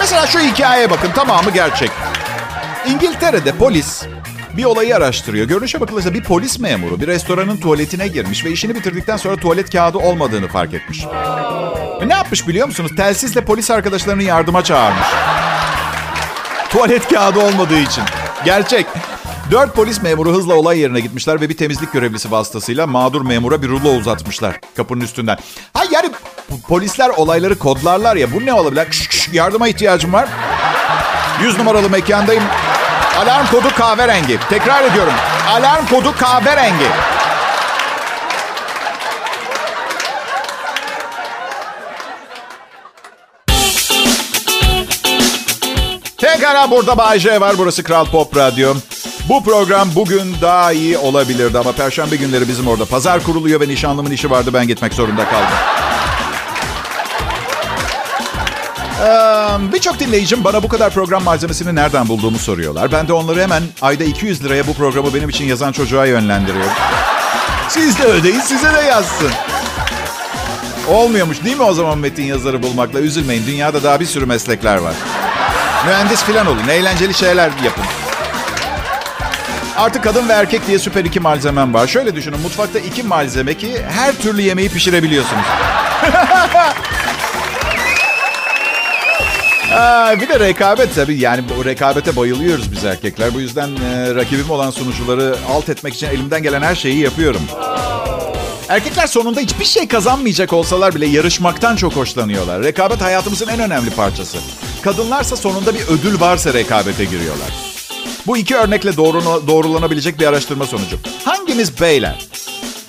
mesela 0.00 0.26
şu 0.26 0.38
hikayeye 0.40 0.90
bakın 0.90 1.10
tamamı 1.10 1.50
gerçek. 1.50 1.90
İngiltere'de 2.86 3.52
polis 3.52 4.02
bir 4.56 4.64
olayı 4.64 4.96
araştırıyor. 4.96 5.46
Görünüşe 5.46 5.80
bakılırsa 5.80 6.14
bir 6.14 6.22
polis 6.22 6.58
memuru 6.58 7.00
bir 7.00 7.06
restoranın 7.06 7.56
tuvaletine 7.56 8.08
girmiş 8.08 8.44
ve 8.44 8.50
işini 8.50 8.74
bitirdikten 8.74 9.16
sonra 9.16 9.36
tuvalet 9.36 9.70
kağıdı 9.70 9.98
olmadığını 9.98 10.48
fark 10.48 10.74
etmiş. 10.74 11.06
Ve 12.00 12.08
ne 12.08 12.14
yapmış 12.14 12.48
biliyor 12.48 12.66
musunuz? 12.66 12.92
Telsizle 12.96 13.44
polis 13.44 13.70
arkadaşlarını 13.70 14.22
yardıma 14.22 14.64
çağırmış. 14.64 15.06
Tuvalet 16.70 17.08
kağıdı 17.08 17.40
olmadığı 17.40 17.78
için. 17.78 18.04
Gerçek. 18.44 18.86
Dört 19.50 19.74
polis 19.74 20.02
memuru 20.02 20.32
hızla 20.32 20.54
olay 20.54 20.78
yerine 20.78 21.00
gitmişler 21.00 21.40
ve 21.40 21.48
bir 21.48 21.56
temizlik 21.56 21.92
görevlisi 21.92 22.30
vasıtasıyla 22.30 22.86
mağdur 22.86 23.22
memura 23.22 23.62
bir 23.62 23.68
rulo 23.68 23.90
uzatmışlar 23.90 24.60
kapının 24.76 25.00
üstünden. 25.00 25.38
Ha 25.74 25.84
yani 25.90 26.10
polisler 26.68 27.08
olayları 27.08 27.58
kodlarlar 27.58 28.16
ya 28.16 28.32
bu 28.32 28.46
ne 28.46 28.54
olabilir? 28.54 28.84
Kış, 28.84 29.08
kış, 29.08 29.28
yardıma 29.32 29.68
ihtiyacım 29.68 30.12
var. 30.12 30.28
100 31.42 31.58
numaralı 31.58 31.90
mekandayım. 31.90 32.42
Alarm 33.18 33.46
kodu 33.46 33.68
kahverengi. 33.76 34.38
Tekrar 34.50 34.84
ediyorum. 34.84 35.12
Alarm 35.50 35.86
kodu 35.86 36.14
kahverengi. 36.18 36.86
Pekala 46.18 46.70
burada 46.70 46.98
Bay 46.98 47.18
J 47.18 47.40
var. 47.40 47.54
Burası 47.58 47.82
Kral 47.82 48.06
Pop 48.06 48.36
Radyo. 48.36 48.74
Bu 49.28 49.44
program 49.44 49.88
bugün 49.94 50.36
daha 50.40 50.72
iyi 50.72 50.98
olabilirdi 50.98 51.58
ama 51.58 51.72
perşembe 51.72 52.16
günleri 52.16 52.48
bizim 52.48 52.68
orada 52.68 52.84
pazar 52.84 53.22
kuruluyor 53.22 53.60
ve 53.60 53.68
nişanlımın 53.68 54.10
işi 54.10 54.30
vardı 54.30 54.50
ben 54.54 54.66
gitmek 54.68 54.94
zorunda 54.94 55.24
kaldım. 55.28 55.56
Ee, 59.02 59.72
Birçok 59.72 60.00
dinleyicim 60.00 60.44
bana 60.44 60.62
bu 60.62 60.68
kadar 60.68 60.90
program 60.92 61.22
malzemesini 61.22 61.74
nereden 61.74 62.08
bulduğumu 62.08 62.38
soruyorlar. 62.38 62.92
Ben 62.92 63.08
de 63.08 63.12
onları 63.12 63.42
hemen 63.42 63.62
ayda 63.82 64.04
200 64.04 64.44
liraya 64.44 64.66
bu 64.66 64.74
programı 64.74 65.14
benim 65.14 65.28
için 65.28 65.44
yazan 65.44 65.72
çocuğa 65.72 66.06
yönlendiriyorum. 66.06 66.72
Siz 67.68 67.98
de 67.98 68.04
ödeyin 68.04 68.40
size 68.40 68.74
de 68.74 68.80
yazsın. 68.80 69.30
Olmuyormuş 70.88 71.44
değil 71.44 71.56
mi 71.56 71.62
o 71.62 71.72
zaman 71.74 71.98
metin 71.98 72.24
yazarı 72.24 72.62
bulmakla? 72.62 73.00
Üzülmeyin 73.00 73.46
dünyada 73.46 73.82
daha 73.82 74.00
bir 74.00 74.06
sürü 74.06 74.26
meslekler 74.26 74.76
var. 74.76 74.94
Mühendis 75.86 76.22
falan 76.22 76.46
olun. 76.46 76.68
Eğlenceli 76.68 77.14
şeyler 77.14 77.50
yapın. 77.64 77.84
Artık 79.76 80.04
kadın 80.04 80.28
ve 80.28 80.32
erkek 80.32 80.66
diye 80.66 80.78
süper 80.78 81.04
iki 81.04 81.20
malzemem 81.20 81.74
var. 81.74 81.86
Şöyle 81.86 82.14
düşünün 82.14 82.40
mutfakta 82.40 82.78
iki 82.78 83.02
malzeme 83.02 83.54
ki 83.54 83.82
her 83.90 84.14
türlü 84.18 84.42
yemeği 84.42 84.68
pişirebiliyorsunuz. 84.68 85.42
Aa, 89.74 90.20
bir 90.20 90.28
de 90.28 90.40
rekabet 90.40 90.94
tabii. 90.94 91.18
Yani 91.20 91.44
bu 91.58 91.64
rekabete 91.64 92.16
bayılıyoruz 92.16 92.72
biz 92.72 92.84
erkekler. 92.84 93.34
Bu 93.34 93.40
yüzden 93.40 93.68
e, 93.68 94.14
rakibim 94.14 94.50
olan 94.50 94.70
sunucuları 94.70 95.36
alt 95.50 95.68
etmek 95.68 95.94
için 95.94 96.06
elimden 96.06 96.42
gelen 96.42 96.62
her 96.62 96.74
şeyi 96.74 96.98
yapıyorum. 96.98 97.42
Erkekler 98.68 99.06
sonunda 99.06 99.40
hiçbir 99.40 99.64
şey 99.64 99.88
kazanmayacak 99.88 100.52
olsalar 100.52 100.94
bile 100.94 101.06
yarışmaktan 101.06 101.76
çok 101.76 101.96
hoşlanıyorlar. 101.96 102.62
Rekabet 102.62 103.00
hayatımızın 103.02 103.48
en 103.48 103.60
önemli 103.60 103.90
parçası. 103.90 104.38
Kadınlarsa 104.82 105.36
sonunda 105.36 105.74
bir 105.74 105.80
ödül 105.88 106.20
varsa 106.20 106.54
rekabete 106.54 107.04
giriyorlar. 107.04 107.75
Bu 108.26 108.36
iki 108.36 108.56
örnekle 108.56 108.96
doğru, 108.96 109.46
doğrulanabilecek 109.46 110.20
bir 110.20 110.26
araştırma 110.26 110.66
sonucu. 110.66 110.98
Hangimiz 111.24 111.80
beyler 111.80 112.26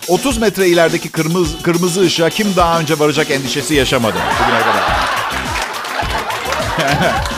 30 0.07 0.37
metre 0.37 0.67
ilerideki 0.67 1.09
kırmızı, 1.09 1.61
kırmızı 1.61 2.01
ışığa 2.01 2.29
kim 2.29 2.55
daha 2.55 2.79
önce 2.79 2.99
varacak 2.99 3.31
endişesi 3.31 3.75
yaşamadı 3.75 4.17
bugüne 4.43 4.59
kadar? 4.59 4.83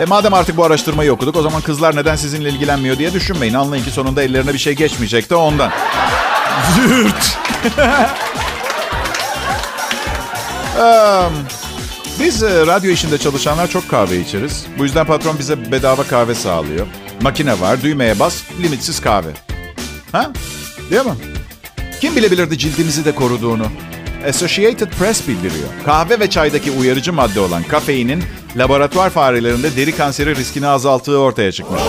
E 0.00 0.04
madem 0.04 0.34
artık 0.34 0.56
bu 0.56 0.64
araştırmayı 0.64 1.12
okuduk 1.12 1.36
o 1.36 1.42
zaman 1.42 1.62
kızlar 1.62 1.96
neden 1.96 2.16
sizinle 2.16 2.48
ilgilenmiyor 2.48 2.98
diye 2.98 3.12
düşünmeyin. 3.12 3.54
Anlayın 3.54 3.84
ki 3.84 3.90
sonunda 3.90 4.22
ellerine 4.22 4.52
bir 4.52 4.58
şey 4.58 4.72
geçmeyecek 4.74 5.30
de 5.30 5.34
ondan. 5.34 5.70
Zürt. 6.74 7.38
um, 10.78 11.34
biz 12.20 12.42
e, 12.42 12.66
radyo 12.66 12.90
işinde 12.90 13.18
çalışanlar 13.18 13.66
çok 13.68 13.88
kahve 13.88 14.20
içeriz. 14.20 14.66
Bu 14.78 14.84
yüzden 14.84 15.06
patron 15.06 15.38
bize 15.38 15.72
bedava 15.72 16.02
kahve 16.02 16.34
sağlıyor. 16.34 16.86
Makine 17.22 17.60
var, 17.60 17.82
düğmeye 17.82 18.18
bas, 18.18 18.42
limitsiz 18.62 19.00
kahve. 19.00 19.30
Ha? 20.12 20.32
Değil 20.90 21.04
mi? 21.04 21.14
Kim 22.00 22.16
bilebilirdi 22.16 22.58
cildimizi 22.58 23.04
de 23.04 23.14
koruduğunu? 23.14 23.66
Associated 24.28 24.88
Press 24.98 25.28
bildiriyor. 25.28 25.68
Kahve 25.84 26.20
ve 26.20 26.30
çaydaki 26.30 26.70
uyarıcı 26.70 27.12
madde 27.12 27.40
olan 27.40 27.62
kafeinin 27.62 28.24
laboratuvar 28.56 29.10
farelerinde 29.10 29.76
deri 29.76 29.96
kanseri 29.96 30.36
riskini 30.36 30.66
azalttığı 30.66 31.18
ortaya 31.18 31.52
çıkmış. 31.52 31.80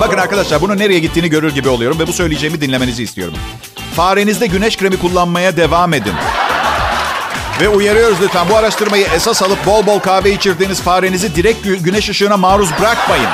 Bakın 0.00 0.18
arkadaşlar 0.18 0.60
bunun 0.60 0.78
nereye 0.78 0.98
gittiğini 0.98 1.30
görür 1.30 1.54
gibi 1.54 1.68
oluyorum 1.68 1.98
ve 1.98 2.06
bu 2.06 2.12
söyleyeceğimi 2.12 2.60
dinlemenizi 2.60 3.02
istiyorum. 3.02 3.34
Farenizde 3.96 4.46
güneş 4.46 4.76
kremi 4.76 4.96
kullanmaya 4.96 5.56
devam 5.56 5.94
edin. 5.94 6.12
Ve 7.60 7.68
uyarıyoruz 7.68 8.18
lütfen 8.22 8.48
bu 8.48 8.56
araştırmayı 8.56 9.06
esas 9.14 9.42
alıp 9.42 9.66
bol 9.66 9.86
bol 9.86 9.98
kahve 9.98 10.32
içirdiğiniz 10.32 10.80
farenizi 10.80 11.34
direkt 11.36 11.66
gü- 11.66 11.82
güneş 11.82 12.08
ışığına 12.08 12.36
maruz 12.36 12.68
bırakmayın. 12.80 13.26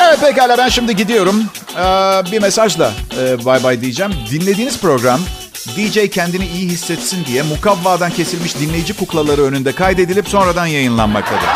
Evet 0.00 0.20
pekala 0.20 0.58
ben 0.58 0.68
şimdi 0.68 0.96
gidiyorum. 0.96 1.44
Ee, 1.76 1.82
bir 2.32 2.42
mesajla 2.42 2.92
e, 3.20 3.44
bay 3.44 3.62
bay 3.62 3.80
diyeceğim. 3.80 4.12
Dinlediğiniz 4.30 4.80
program 4.80 5.20
DJ 5.76 6.10
kendini 6.10 6.46
iyi 6.46 6.70
hissetsin 6.70 7.24
diye 7.24 7.42
mukavvadan 7.42 8.10
kesilmiş 8.10 8.58
dinleyici 8.58 8.92
kuklaları 8.96 9.42
önünde 9.42 9.72
kaydedilip 9.72 10.28
sonradan 10.28 10.66
yayınlanmaktadır. 10.66 11.48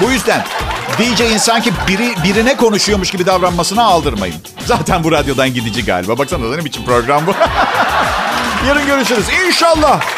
Bu 0.00 0.10
yüzden 0.10 0.44
DJ'in 0.98 1.38
sanki 1.38 1.72
biri, 1.88 2.14
birine 2.24 2.56
konuşuyormuş 2.56 3.10
gibi 3.10 3.26
davranmasına 3.26 3.84
aldırmayın. 3.84 4.36
Zaten 4.66 5.04
bu 5.04 5.12
radyodan 5.12 5.54
gidici 5.54 5.84
galiba. 5.84 6.18
Baksana 6.18 6.56
ne 6.56 6.64
biçim 6.64 6.84
program 6.84 7.26
bu. 7.26 7.34
Yarın 8.68 8.86
görüşürüz. 8.86 9.26
İnşallah. 9.46 10.15